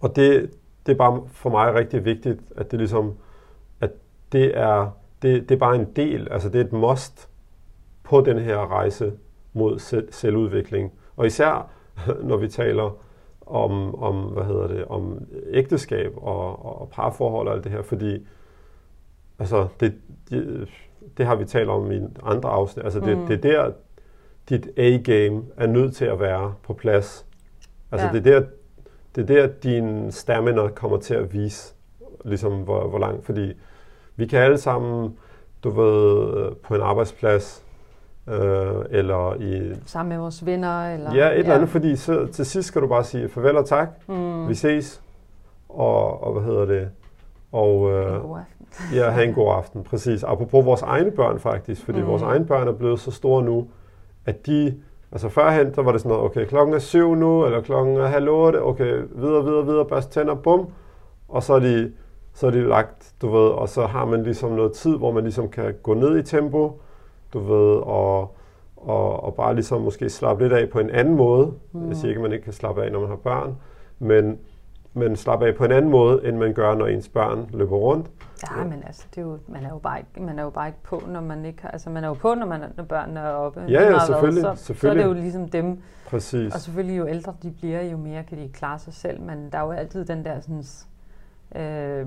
[0.01, 0.51] og det,
[0.87, 3.15] det er bare for mig rigtig vigtigt, at det ligesom,
[3.81, 3.91] at
[4.33, 4.91] det er,
[5.23, 7.29] det, det er bare en del, altså det er et must
[8.03, 9.13] på den her rejse
[9.53, 10.93] mod selv, selvudvikling.
[11.17, 11.71] Og især
[12.29, 12.97] når vi taler
[13.47, 15.19] om, om hvad hedder det, om
[15.51, 18.27] ægteskab og, og, og parforhold og alt det her, fordi
[19.39, 19.95] altså det,
[20.31, 20.69] det,
[21.17, 22.85] det har vi talt om i andre afsnit.
[22.85, 23.27] Altså det, Mm.
[23.27, 23.73] det er der,
[24.49, 27.27] dit A-game er nødt til at være på plads.
[27.93, 28.13] Altså Ja.
[28.13, 28.47] det, er der,
[29.15, 31.75] det er der, din stamina kommer til at vise,
[32.25, 33.27] ligesom hvor, hvor langt.
[33.27, 33.53] Fordi
[34.17, 35.17] vi kan alle sammen,
[35.65, 37.65] du ved, på en arbejdsplads,
[38.29, 39.75] øh, eller i...
[39.87, 40.95] Sammen med vores venner?
[40.95, 43.67] Eller, Ja, et eller andet, fordi så, til sidst skal du bare sige farvel og
[43.67, 44.49] tak, Mm.
[44.49, 45.03] vi ses,
[45.69, 46.89] og, og hvad hedder det,
[47.53, 48.56] og øh, god aften.
[48.95, 50.25] Ja, have en god aften, præcis.
[50.25, 52.07] Apropos vores egne børn faktisk, fordi Mm.
[52.07, 53.67] vores egne børn er blevet så store nu,
[54.27, 54.75] at de,
[55.13, 58.07] altså førhen, der var det sådan noget, okay, klokken er syv nu, eller klokken er
[58.07, 60.67] halv otte, okay, videre, videre, videre, børst tænder, bum,
[61.29, 61.93] og så er de,
[62.35, 65.23] så er de lagt, du ved, og så har man ligesom noget tid, hvor man
[65.23, 66.81] ligesom kan gå ned i tempo,
[67.33, 68.37] du ved, og,
[68.77, 71.53] og, og bare ligesom måske slappe lidt af på en anden måde.
[71.73, 71.89] Mm.
[71.89, 73.57] Jeg siger ikke, at man ikke kan slappe af, når man har børn,
[73.99, 74.39] men,
[74.97, 78.07] men slappe af på en anden måde, end man gør, når ens børn løber rundt.
[78.57, 80.67] Ja, men altså, det er jo, man, er jo bare ikke, man er jo bare
[80.67, 83.21] ikke på, når man ikke har, altså man er jo på, når, man, når børnene
[83.21, 83.61] er oppe.
[83.61, 85.05] ja, Lige meget hvad, selvfølgelig, Så, så er selvfølgelig.
[85.05, 86.55] det jo ligesom dem, Præcis.
[86.55, 89.59] og selvfølgelig jo ældre de bliver, jo mere kan de klare sig selv, men der
[89.59, 90.65] er jo altid den der sådan,
[91.63, 92.07] øh,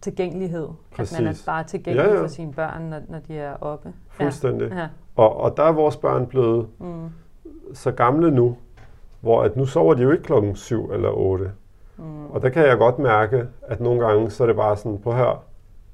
[0.00, 0.68] tilgængelighed,
[0.98, 1.44] at man er Præcis.
[1.46, 2.22] bare tilgængelig Ja, ja.
[2.22, 3.92] for sine børn, når, når de er oppe.
[4.08, 4.68] Fuldstændig.
[4.70, 4.78] Ja.
[4.78, 4.88] ja.
[5.16, 7.08] Og, og der er vores børn blevet Mm.
[7.74, 8.56] så gamle nu,
[9.20, 11.50] hvor at nu sover de jo ikke klokken 7 eller 8.
[12.02, 12.30] Mm.
[12.30, 15.12] Og der kan jeg godt mærke, at nogle gange, så er det bare sådan, på
[15.12, 15.42] her,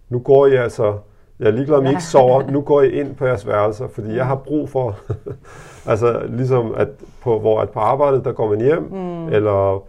[0.09, 0.95] nu går I altså,
[1.41, 4.17] jeg er ligeglad, om I ikke sover, nu går I ind på jeres værelser, fordi
[4.17, 4.97] jeg har brug for,
[5.91, 6.89] altså ligesom at
[7.23, 9.29] på, hvor at på arbejdet, der går man hjem, Mm.
[9.29, 9.83] eller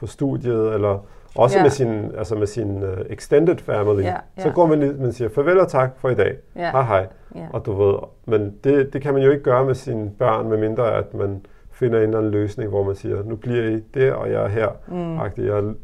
[0.00, 0.98] på studiet, eller
[1.36, 1.62] også Ja.
[1.62, 4.02] med sin, altså med sin uh, extended family.
[4.02, 4.54] Ja, Så ja.
[4.54, 6.36] går man, lige- man siger farvel og tak for i dag.
[6.56, 6.70] Ja.
[6.70, 7.06] Hej hej.
[7.34, 7.46] Ja.
[7.52, 7.94] Og du ved,
[8.26, 11.46] men det, det kan man jo ikke gøre med sine børn, medmindre at man
[11.78, 14.48] finder en eller anden løsning, hvor man siger, nu bliver I der, og jeg er
[14.48, 14.68] her.
[14.88, 15.44] Mm.
[15.46, 15.74] Jeg,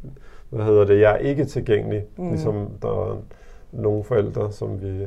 [0.51, 2.29] hvad hedder det, jeg er ikke tilgængelig, Mm.
[2.29, 3.17] ligesom der er
[3.73, 5.07] nogle forældre, som vi,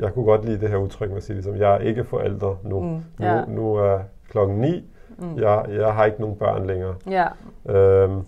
[0.00, 2.56] jeg kunne godt lide det her udtryk med at sige, ligesom, jeg er ikke forældre
[2.62, 2.80] nu.
[2.80, 3.44] Mm, ja.
[3.44, 4.84] nu, nu er klokken ni,
[5.18, 5.38] mm.
[5.38, 6.94] jeg, jeg har ikke nogen børn længere.
[7.10, 7.26] Ja.
[7.74, 8.20] Øhm,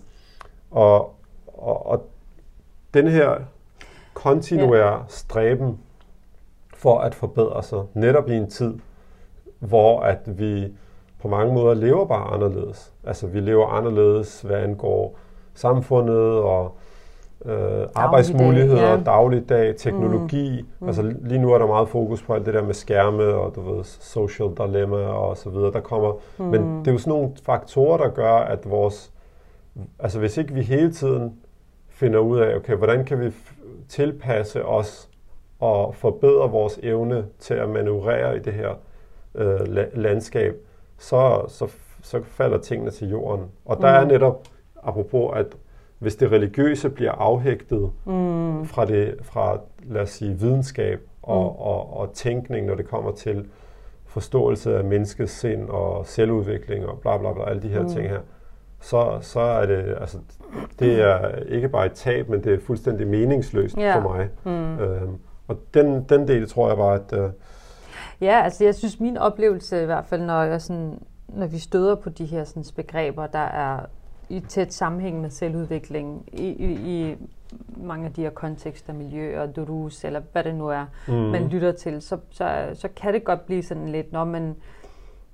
[0.71, 1.15] og,
[1.47, 2.07] og, og
[2.93, 3.35] den her
[4.13, 4.99] kontinuære ja.
[5.07, 5.79] stræben
[6.75, 8.73] for at forbedre sig, netop i en tid,
[9.59, 10.73] hvor at vi
[11.23, 12.93] på mange måder lever bare anderledes.
[13.03, 15.17] Altså vi lever anderledes, hvad angår
[15.53, 16.71] samfundet og
[17.45, 18.99] øh, arbejdsmuligheder, ja.
[19.05, 20.65] dagligdag, teknologi.
[20.79, 20.87] Mm.
[20.87, 23.61] Altså lige nu er der meget fokus på alt det der med skærme og du
[23.61, 26.13] ved, social dilemma og så videre, der kommer.
[26.37, 26.45] Mm.
[26.45, 29.11] Men det er jo sådan nogle faktorer, der gør, at vores,
[29.99, 31.33] altså hvis ikke vi hele tiden
[31.89, 33.31] finder ud af, okay, hvordan kan vi
[33.89, 35.09] tilpasse os
[35.59, 38.69] og forbedre vores evne til at manøvrere i det her
[39.35, 40.55] øh, la- landskab,
[41.03, 41.67] så, så,
[42.01, 43.45] så falder tingene til jorden.
[43.65, 44.05] Og der mm.
[44.05, 44.47] er netop,
[44.83, 45.45] apropos, at
[45.99, 48.65] hvis det religiøse bliver afhægtet mm.
[48.65, 51.61] fra, det, fra, lad os sige, videnskab og, mm.
[51.61, 53.45] og, og tænkning, når det kommer til
[54.05, 57.89] forståelse af menneskets sind og selvudvikling og bla bla bla, alle de her mm.
[57.89, 58.19] ting her,
[58.81, 60.17] så, så er det, altså,
[60.79, 64.01] det er ikke bare et tab, men det er fuldstændig meningsløst yeah.
[64.01, 64.29] for mig.
[64.43, 64.79] Mm.
[64.79, 67.13] Øhm, og den, den del tror jeg var, at...
[67.13, 67.29] Øh,
[68.23, 71.95] ja, altså jeg synes, min oplevelse i hvert fald, når, jeg sådan, når vi støder
[71.95, 73.79] på de her sådan, begreber, der er
[74.29, 77.15] i tæt sammenhæng med selvudvikling i, i, i
[77.77, 81.13] mange af de her kontekster, miljø og durus, eller hvad det nu er, mm.
[81.13, 84.55] man lytter til, så, så, så kan det godt blive sådan lidt, når man,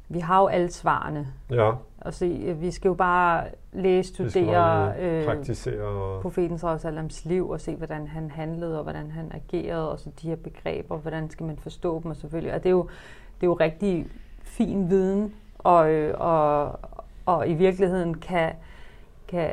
[0.10, 1.28] vi har jo alle svarene.
[1.52, 1.71] Ja.
[2.02, 6.22] Og så, vi skal jo bare læse, studere øh, praktisere.
[6.22, 10.28] profetens Salams liv og se, hvordan han handlede og hvordan han agerede, og så de
[10.28, 12.54] her begreber, hvordan skal man forstå dem og selvfølgelig.
[12.54, 12.88] Og det er jo,
[13.36, 14.08] det er jo rigtig
[14.44, 16.80] fin viden, og, øh, og,
[17.26, 18.54] og i virkeligheden kan,
[19.28, 19.52] kan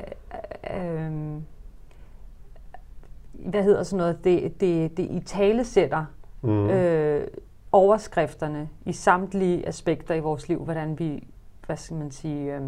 [0.75, 1.41] øh,
[3.33, 6.05] hvad hedder sådan noget, det, det, det i tale sætter
[6.43, 6.71] mm.
[6.71, 7.27] øh,
[7.73, 11.29] overskrifterne i samtlige aspekter i vores liv, hvordan vi,
[11.67, 12.63] hvad skal man sige, øh,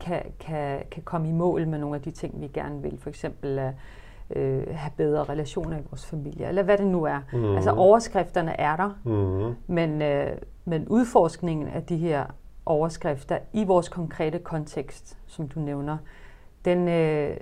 [0.00, 2.98] kan, kan, kan komme i mål med nogle af de ting, vi gerne vil.
[2.98, 3.72] For eksempel
[4.36, 7.20] øh, have bedre relationer i vores familie, eller hvad det nu er.
[7.32, 7.54] Mm.
[7.54, 9.54] Altså overskrifterne er der, mm.
[9.74, 10.30] men, øh,
[10.64, 12.24] men udforskningen af de her
[12.66, 15.96] overskrifter i vores konkrete kontekst, som du nævner,
[16.64, 17.36] den, øh,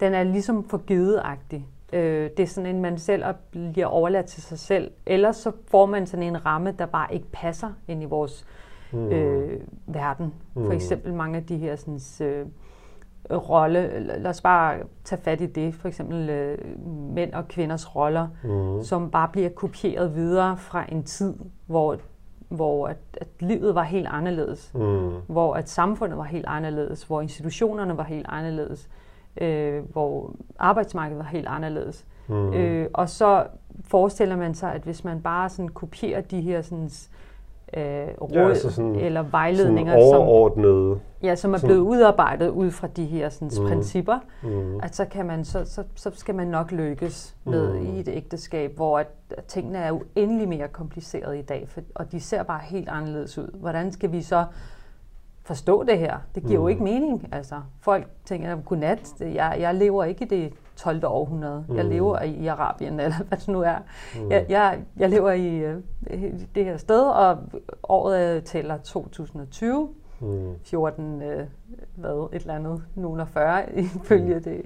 [0.00, 1.66] den er ligesom for givetagtig.
[1.92, 3.24] Øh, det er sådan en, man selv
[3.72, 4.90] bliver overladt til sig selv.
[5.06, 8.46] Ellers så får man sådan en ramme, der bare ikke passer ind i vores
[8.92, 9.12] mm.
[9.12, 10.34] øh, verden.
[10.52, 10.72] For mm.
[10.72, 12.46] eksempel mange af de her sådan, øh,
[13.30, 16.58] rolle, lad os bare tage fat i det, for eksempel øh,
[17.14, 18.82] mænd og kvinders roller, mm.
[18.82, 21.34] som bare bliver kopieret videre fra en tid,
[21.66, 21.96] hvor
[22.48, 25.10] hvor at, at livet var helt anderledes, mm.
[25.26, 28.88] hvor at samfundet var helt anderledes, hvor institutionerne var helt anderledes,
[29.40, 32.06] øh, hvor arbejdsmarkedet var helt anderledes.
[32.28, 32.52] Mm.
[32.52, 33.46] Øh, og så
[33.84, 36.90] forestiller man sig, at hvis man bare sådan kopierer de her sådan, øh,
[37.76, 42.70] råd ja, altså sådan, eller vejledninger, sådan overordnede, som, ja, som er blevet udarbejdet ud
[42.70, 43.68] fra de her sådan, mm.
[43.68, 44.80] principper, mm.
[44.82, 47.86] at så, kan man, så, så, så skal man nok lykkes med mm.
[47.86, 52.12] i et ægteskab, hvor at, at tingene er uendelig mere komplicerede i dag, for, og
[52.12, 53.48] de ser bare helt anderledes ud.
[53.54, 54.44] Hvordan skal vi så
[55.44, 56.18] forstå det her?
[56.34, 56.62] Det giver mm.
[56.62, 57.28] jo ikke mening.
[57.32, 61.04] Altså, folk tænker, godnat, jeg, jeg lever ikke i det 12.
[61.04, 61.64] århundrede.
[61.68, 61.76] Mm.
[61.76, 63.78] Jeg lever i, Arabien, eller hvad det nu er.
[64.16, 64.30] Mm.
[64.30, 65.76] Jeg, jeg, jeg lever i øh,
[66.54, 67.38] det her sted, og
[67.82, 69.88] året tæller 2020.
[70.20, 70.54] Mm.
[70.64, 71.46] 14, øh,
[71.94, 73.64] hvad, et eller andet, nogen 40,
[74.04, 74.42] ifølge mm.
[74.42, 74.62] det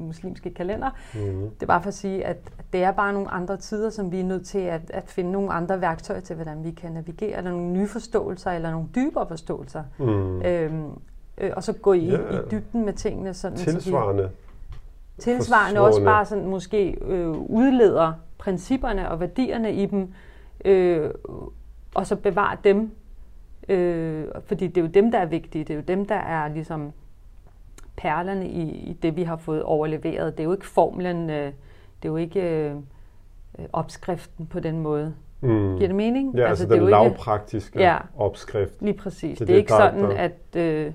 [0.00, 0.90] muslimske kalender.
[1.14, 1.50] Mm.
[1.50, 2.36] Det er bare for at sige, at
[2.72, 5.52] det er bare nogle andre tider, som vi er nødt til at, at finde nogle
[5.52, 9.82] andre værktøjer til, hvordan vi kan navigere, eller nogle nye forståelser, eller nogle dybere forståelser.
[9.98, 10.42] Mm.
[10.42, 10.90] Øhm,
[11.38, 12.34] øh, og så gå i, yeah.
[12.34, 13.34] i dybden med tingene.
[13.34, 14.22] Sådan, Tilsvarende.
[14.22, 14.51] Så vi,
[15.22, 20.12] tilsvarende også bare sådan måske øh, udleder principperne og værdierne i dem,
[20.64, 21.10] øh,
[21.94, 22.90] og så bevare dem,
[23.68, 26.48] øh, fordi det er jo dem, der er vigtige, det er jo dem, der er
[26.48, 26.92] ligesom
[27.96, 30.32] perlerne i, i det, vi har fået overleveret.
[30.32, 31.46] Det er jo ikke formlen, øh,
[32.02, 32.74] det er jo ikke øh,
[33.72, 35.14] opskriften på den måde.
[35.40, 35.76] Mm.
[35.76, 36.34] Giver det mening?
[36.34, 38.82] Ja, altså, altså den lavpraktiske ja, opskrift.
[38.82, 39.38] Lige præcis.
[39.38, 40.16] Det, det er ikke der, sådan, der...
[40.16, 40.56] at...
[40.56, 40.92] Øh,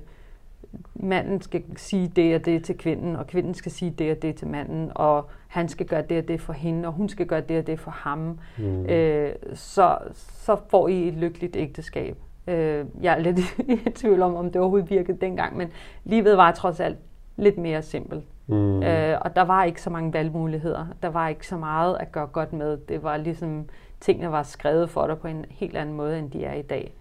[0.95, 4.35] manden skal sige det og det til kvinden, og kvinden skal sige det og det
[4.35, 7.41] til manden, og han skal gøre det og det for hende, og hun skal gøre
[7.41, 8.85] det og det for ham, mm.
[8.85, 12.17] øh, så, så får I et lykkeligt ægteskab.
[12.47, 13.39] Øh, jeg er lidt
[13.85, 15.67] i tvivl om, om det overhovedet virkede dengang, men
[16.03, 16.97] livet var trods alt
[17.37, 18.23] lidt mere simpelt.
[18.47, 18.83] Mm.
[18.83, 20.85] Øh, og der var ikke så mange valgmuligheder.
[21.01, 22.77] Der var ikke så meget at gøre godt med.
[22.77, 23.65] Det var ligesom,
[23.99, 26.93] tingene var skrevet for dig på en helt anden måde, end de er i dag.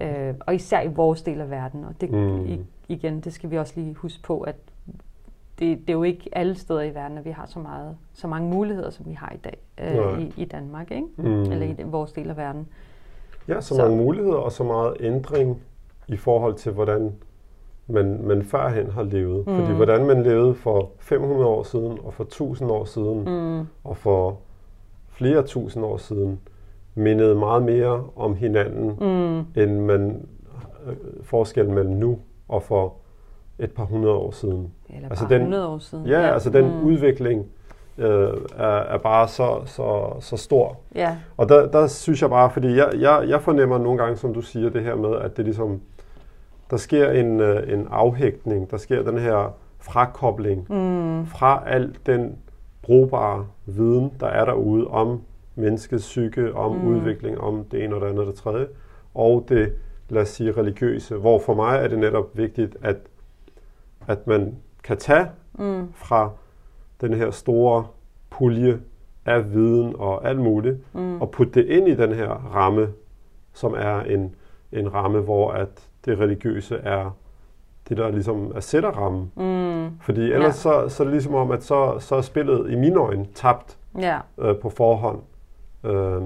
[0.00, 1.84] Øh, og især i vores del af verden.
[1.84, 2.66] Og det, mm.
[2.88, 4.56] igen, det skal vi også lige huske på, at
[5.58, 8.26] det, det er jo ikke alle steder i verden, at vi har så, meget, så
[8.26, 11.06] mange muligheder, som vi har i dag øh, i, i Danmark, ikke?
[11.16, 11.42] Mm.
[11.42, 12.68] eller i vores del af verden.
[13.48, 15.62] Ja, så, så mange muligheder og så meget ændring
[16.08, 17.12] i forhold til, hvordan
[17.86, 19.46] man, man førhen har levet.
[19.46, 19.56] Mm.
[19.56, 23.66] Fordi hvordan man levede for 500 år siden, og for 1000 år siden, mm.
[23.84, 24.38] og for
[25.08, 26.40] flere tusind år siden,
[26.98, 29.62] mindede meget mere om hinanden, mm.
[29.62, 30.26] end man
[30.86, 32.94] øh, forskellen mellem nu og for
[33.58, 34.72] et par hundrede år siden.
[34.88, 36.06] Eller altså den, år siden.
[36.06, 36.32] Ja, ja.
[36.32, 36.84] altså den mm.
[36.84, 37.46] udvikling
[37.98, 40.76] øh, er, er bare så, så, så stor.
[40.94, 41.16] Ja.
[41.36, 44.40] Og der, der synes jeg bare, fordi jeg, jeg, jeg fornemmer nogle gange, som du
[44.40, 45.80] siger, det her med, at det ligesom,
[46.70, 51.26] der sker en, øh, en afhægtning, der sker den her frakobling mm.
[51.26, 52.36] fra al den
[52.82, 55.20] brugbare viden, der er derude om
[55.58, 56.86] menneskets psyke, om mm.
[56.86, 58.66] udvikling, om det ene og det andet og det tredje,
[59.14, 59.72] og det,
[60.08, 62.96] lad os sige, religiøse, hvor for mig er det netop vigtigt, at,
[64.06, 65.26] at man kan tage
[65.58, 65.92] mm.
[65.94, 66.30] fra
[67.00, 67.86] den her store
[68.30, 68.80] pulje
[69.26, 71.20] af viden og alt muligt, mm.
[71.20, 72.88] og putte det ind i den her ramme,
[73.52, 74.34] som er en,
[74.72, 77.10] en ramme, hvor at det religiøse er
[77.88, 79.32] det, der ligesom er sætter rammen.
[79.36, 79.98] Mm.
[80.00, 80.86] Fordi ellers ja.
[80.86, 83.78] så, så er det ligesom om, at så, så er spillet i mine øjne tabt
[83.98, 84.18] ja.
[84.38, 85.20] øh, på forhånd.
[85.88, 86.22] Øh,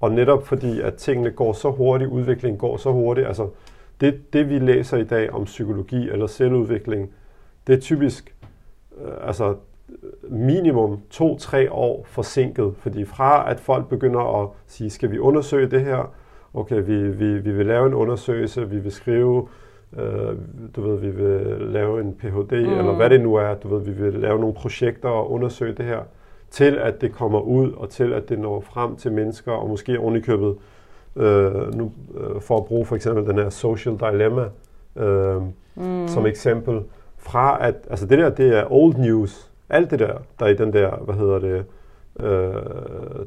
[0.00, 3.48] og netop fordi, at tingene går så hurtigt, udviklingen går så hurtigt, altså
[4.00, 7.10] det, det vi læser i dag om psykologi eller selvudvikling,
[7.66, 8.34] det er typisk
[9.04, 9.54] øh, altså
[10.28, 15.80] minimum to-tre år forsinket, fordi fra at folk begynder at sige, skal vi undersøge det
[15.84, 16.12] her,
[16.54, 19.48] okay, vi, vi, vi vil lave en undersøgelse, vi vil skrive,
[19.98, 20.36] øh,
[20.76, 22.78] du ved, vi vil lave en Ph.D., mm.
[22.78, 25.84] eller hvad det nu er, du ved, vi vil lave nogle projekter og undersøge det
[25.84, 26.00] her,
[26.50, 29.98] til at det kommer ud, og til at det når frem til mennesker, og måske
[29.98, 30.56] ovenikøbet,
[31.16, 34.44] øh, nu, øh, for at bruge for eksempel den her social dilemma
[34.96, 35.42] øh,
[35.76, 36.08] mm.
[36.08, 36.80] som eksempel,
[37.16, 40.56] fra at, altså det der, det er old news, alt det der, der er i
[40.56, 41.64] den der, hvad hedder det,
[42.20, 42.52] øh,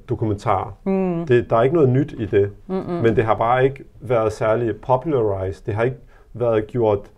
[0.09, 0.73] dokumentar.
[0.83, 1.25] Mm.
[1.25, 2.93] Det, der er ikke noget nyt i det, Mm-mm.
[2.93, 5.65] men det har bare ikke været særlig popularized.
[5.65, 5.97] Det har ikke
[6.33, 7.11] været gjort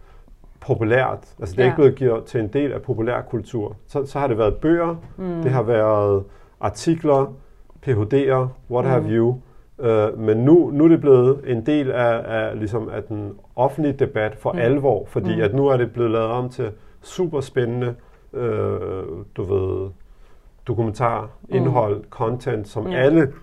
[0.68, 1.36] populært.
[1.40, 1.72] Altså det er ja.
[1.72, 3.76] ikke blevet gjort til en del af populærkultur.
[3.88, 5.42] Så, så har det været bøger, mm.
[5.44, 6.24] det har været
[6.60, 7.34] artikler,
[7.88, 8.92] PhD'er, what mm.
[8.92, 9.40] have you.
[9.78, 13.94] Uh, men nu, nu er det blevet en del af, af, ligesom af den offentlige
[13.94, 14.60] debat for mm.
[14.60, 15.42] alvor, fordi mm.
[15.42, 16.72] at nu er det blevet lavet om til
[17.02, 17.96] super spændende,
[18.34, 19.04] øh,
[19.38, 19.90] du ved,
[20.68, 22.06] dokumentar, indhold, mm.
[22.10, 22.98] content, som ja.
[22.98, 23.34] alle,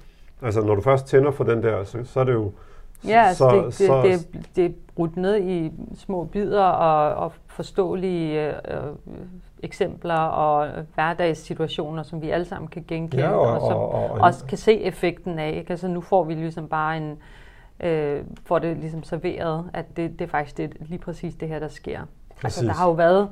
[0.42, 2.52] altså når du først tænder for den der, så, så er det jo
[3.06, 7.24] Ja, altså så, det, det, så, det, det er brudt ned i små bidder og,
[7.24, 8.96] og forståelige øh,
[9.62, 14.20] eksempler og hverdagssituationer, som vi alle sammen kan genkende, ja, og, og som og, og,
[14.20, 15.52] også kan se effekten af.
[15.56, 15.70] Ikke?
[15.70, 17.18] Altså nu får vi ligesom bare en,
[17.80, 21.58] øh, får det ligesom serveret, at det, det er faktisk det, lige præcis det her,
[21.58, 22.00] der sker.
[22.30, 22.44] Præcis.
[22.44, 23.28] Altså der har jo været,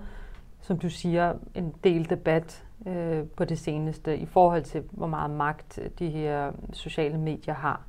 [0.61, 5.31] som du siger, en del debat øh, på det seneste i forhold til, hvor meget
[5.31, 7.88] magt de her sociale medier har.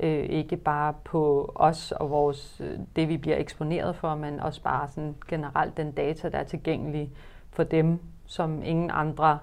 [0.00, 4.62] Øh, ikke bare på os og vores, øh, det, vi bliver eksponeret for, men også
[4.62, 7.10] bare sådan generelt den data, der er tilgængelig
[7.50, 9.38] for dem, som ingen andre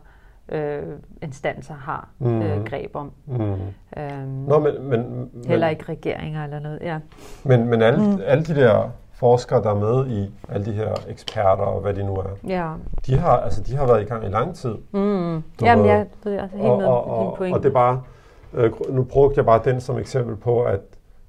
[0.50, 0.84] øh,
[1.22, 2.42] instanser har mm.
[2.42, 3.12] øh, greb om.
[3.26, 3.54] Mm.
[3.98, 6.80] Øhm, Nå, men, men, heller ikke regeringer eller noget.
[6.82, 7.00] Ja.
[7.44, 8.20] Men, men alle, mm.
[8.26, 12.04] alle de der forskere, der er med i alle de her eksperter og hvad de
[12.04, 12.72] nu er, ja.
[13.06, 14.76] de, har, altså, de har været i gang i lang tid.
[14.92, 15.44] Mm.
[15.62, 18.02] Jamen, jeg er altså helt og, med og, og, og det er bare,
[18.90, 20.82] nu brugte jeg bare den som eksempel på, at,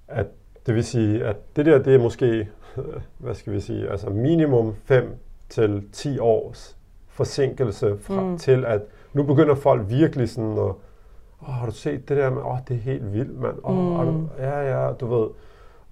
[0.08, 0.26] at
[0.66, 2.48] det vil sige, at det der, det er måske,
[3.18, 5.16] hvad skal vi sige, altså minimum 5
[5.48, 6.76] til 10 års
[7.08, 8.38] forsinkelse fra, mm.
[8.38, 8.80] til, at
[9.12, 12.76] nu begynder folk virkelig sådan at, åh, har du set det der med, åh, det
[12.76, 13.56] er helt vildt, mand.
[13.64, 14.12] Åh, mm.
[14.12, 15.28] du, ja, ja, du ved.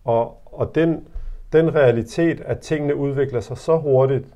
[0.05, 1.09] Og, og den,
[1.53, 4.27] den realitet, at tingene udvikler sig så hurtigt,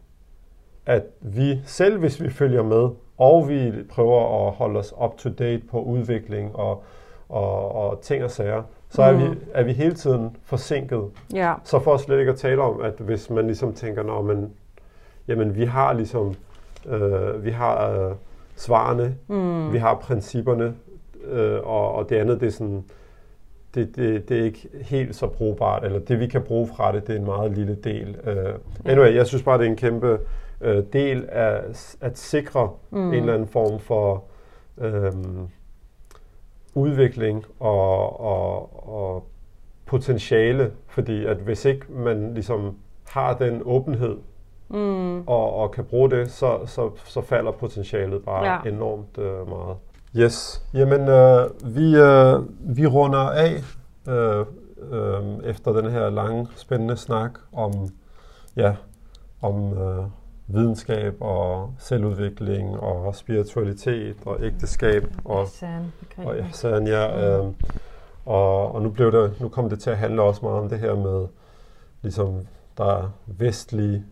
[0.87, 2.89] at vi selv, hvis vi følger med,
[3.19, 6.83] og vi prøver at holde os up to date på udvikling og,
[7.29, 9.19] og, og ting og sager, så er, mm.
[9.19, 11.05] vi, er vi hele tiden forsinket.
[11.35, 11.55] Ja.
[11.65, 14.51] Så for slet ikke at tale om, at hvis man ligesom tænker, når man,
[15.29, 16.35] jamen vi har ligesom,
[16.87, 18.15] øh, vi har øh,
[18.57, 19.73] svarene, mm.
[19.73, 20.75] vi har principperne,
[21.25, 22.85] øh, og, og det andet, det er sådan,
[23.75, 27.07] det, det, det er ikke helt så brugbart, eller det vi kan bruge fra det,
[27.07, 28.17] det er en meget lille del.
[28.25, 28.55] Øh,
[28.85, 30.19] anyway, jeg synes bare, det er en kæmpe
[30.61, 31.63] øh, del af
[32.01, 33.09] at sikre mm.
[33.09, 34.25] en eller anden form for
[34.79, 35.13] øh,
[36.75, 39.27] udvikling og, og, og
[39.87, 42.77] potentiale, fordi at hvis ikke man ligesom
[43.09, 44.17] har den åbenhed
[44.69, 45.21] mm.
[45.21, 48.71] og, og kan bruge det, så, så, så falder potentialet bare ja.
[48.75, 49.77] enormt øh, meget.
[50.17, 52.43] Yes, jamen øh, vi, øh,
[52.77, 53.55] vi runder af
[54.09, 54.47] øh,
[54.93, 57.73] øh, efter den her lange, spændende snak om,
[58.57, 58.75] ja,
[59.43, 60.05] om øh,
[60.49, 65.47] videnskab og selvudvikling og spiritualitet og ægteskab og,
[66.17, 67.39] og ihsan, ja.
[67.39, 67.47] Øh,
[68.27, 70.79] og, og nu, blev det, nu kom det til at handle også meget om det
[70.79, 71.27] her med,
[72.03, 72.47] ligesom,
[72.79, 74.05] der er vestlig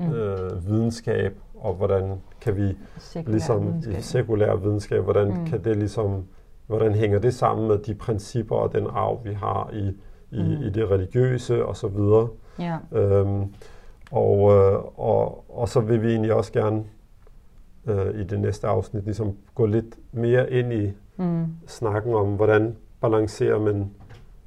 [0.00, 0.12] mm.
[0.12, 4.02] øh, videnskab, og hvordan kan vi sekulær ligesom videnskab.
[4.02, 5.46] sekulær videnskab, hvordan mm.
[5.46, 6.24] kan det ligesom,
[6.66, 9.88] hvordan hænger det sammen med de principper og den arv, vi har i,
[10.30, 10.62] i, mm.
[10.62, 12.28] i det religiøse og så videre.
[12.58, 12.98] Ja.
[12.98, 13.54] Øhm,
[14.10, 16.84] og, øh, og, og så vil vi egentlig også gerne
[17.86, 21.46] øh, i det næste afsnit ligesom gå lidt mere ind i mm.
[21.66, 23.90] snakken om, hvordan balancerer man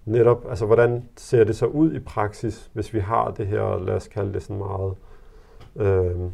[0.06, 3.96] netop, altså hvordan ser det så ud i praksis, hvis vi har det her, lad
[3.96, 4.94] os kalde det sådan meget
[5.76, 6.32] øh,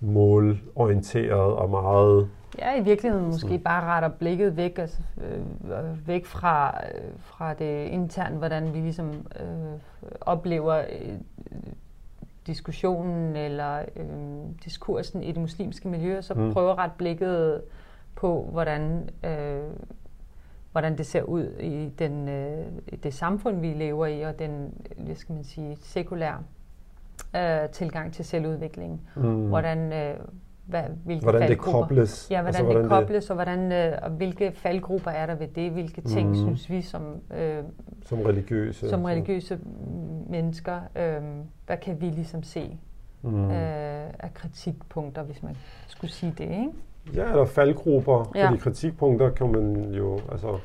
[0.00, 2.28] målorienteret og meget...
[2.58, 3.60] Ja, i virkeligheden måske sådan.
[3.60, 9.10] bare retter blikket væk, altså, øh, væk fra, øh, fra det interne, hvordan vi ligesom
[9.40, 9.78] øh,
[10.20, 11.14] oplever øh,
[12.46, 14.06] diskussionen eller øh,
[14.64, 16.52] diskursen i det muslimske miljø, og så mm.
[16.52, 17.62] prøver at rette blikket
[18.14, 19.70] på, hvordan, øh,
[20.72, 22.66] hvordan det ser ud i den, øh,
[23.02, 26.38] det samfund, vi lever i, og den, hvad skal man sige, sekulære
[27.36, 29.08] øh, tilgang til selvudvikling.
[29.16, 29.48] Mm.
[29.48, 30.16] Hvordan, øh,
[30.66, 32.28] hvad, hvilke hvordan det kobles.
[32.30, 33.30] Ja, hvordan, altså, hvordan det kobles, det...
[33.30, 35.70] og, hvordan, øh, og hvilke faldgrupper er der ved det?
[35.70, 36.34] Hvilke ting mm.
[36.34, 37.02] synes vi som,
[37.36, 37.62] øh,
[38.06, 39.58] som religiøse, som religiøse
[40.28, 41.22] mennesker, øh,
[41.66, 42.78] hvad kan vi ligesom se
[43.22, 43.44] mm.
[43.44, 45.56] øh, af kritikpunkter, hvis man
[45.86, 46.70] skulle sige det, ikke?
[47.14, 48.46] Ja, eller faldgrupper, ja.
[48.46, 50.58] fordi kritikpunkter kan man jo, altså...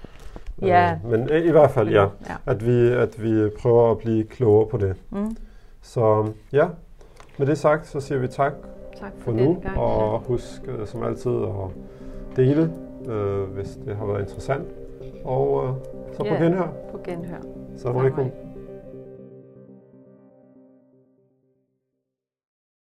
[0.62, 0.98] Ja.
[1.06, 2.36] Øh, men i hvert fald, ja, ja.
[2.46, 4.96] At, vi, at vi prøver at blive klogere på det.
[5.10, 5.38] Mm.
[5.82, 6.68] Så ja,
[7.38, 8.54] med det sagt, så siger vi tak,
[9.00, 11.70] tak for, for nu, gang, og husk uh, som altid at
[12.36, 12.72] dele,
[13.08, 14.68] uh, hvis det har været interessant.
[15.26, 15.70] Og uh,
[16.14, 16.68] så på ja, genhør.
[16.92, 17.42] på genhør.
[17.78, 18.32] Salam alaikum.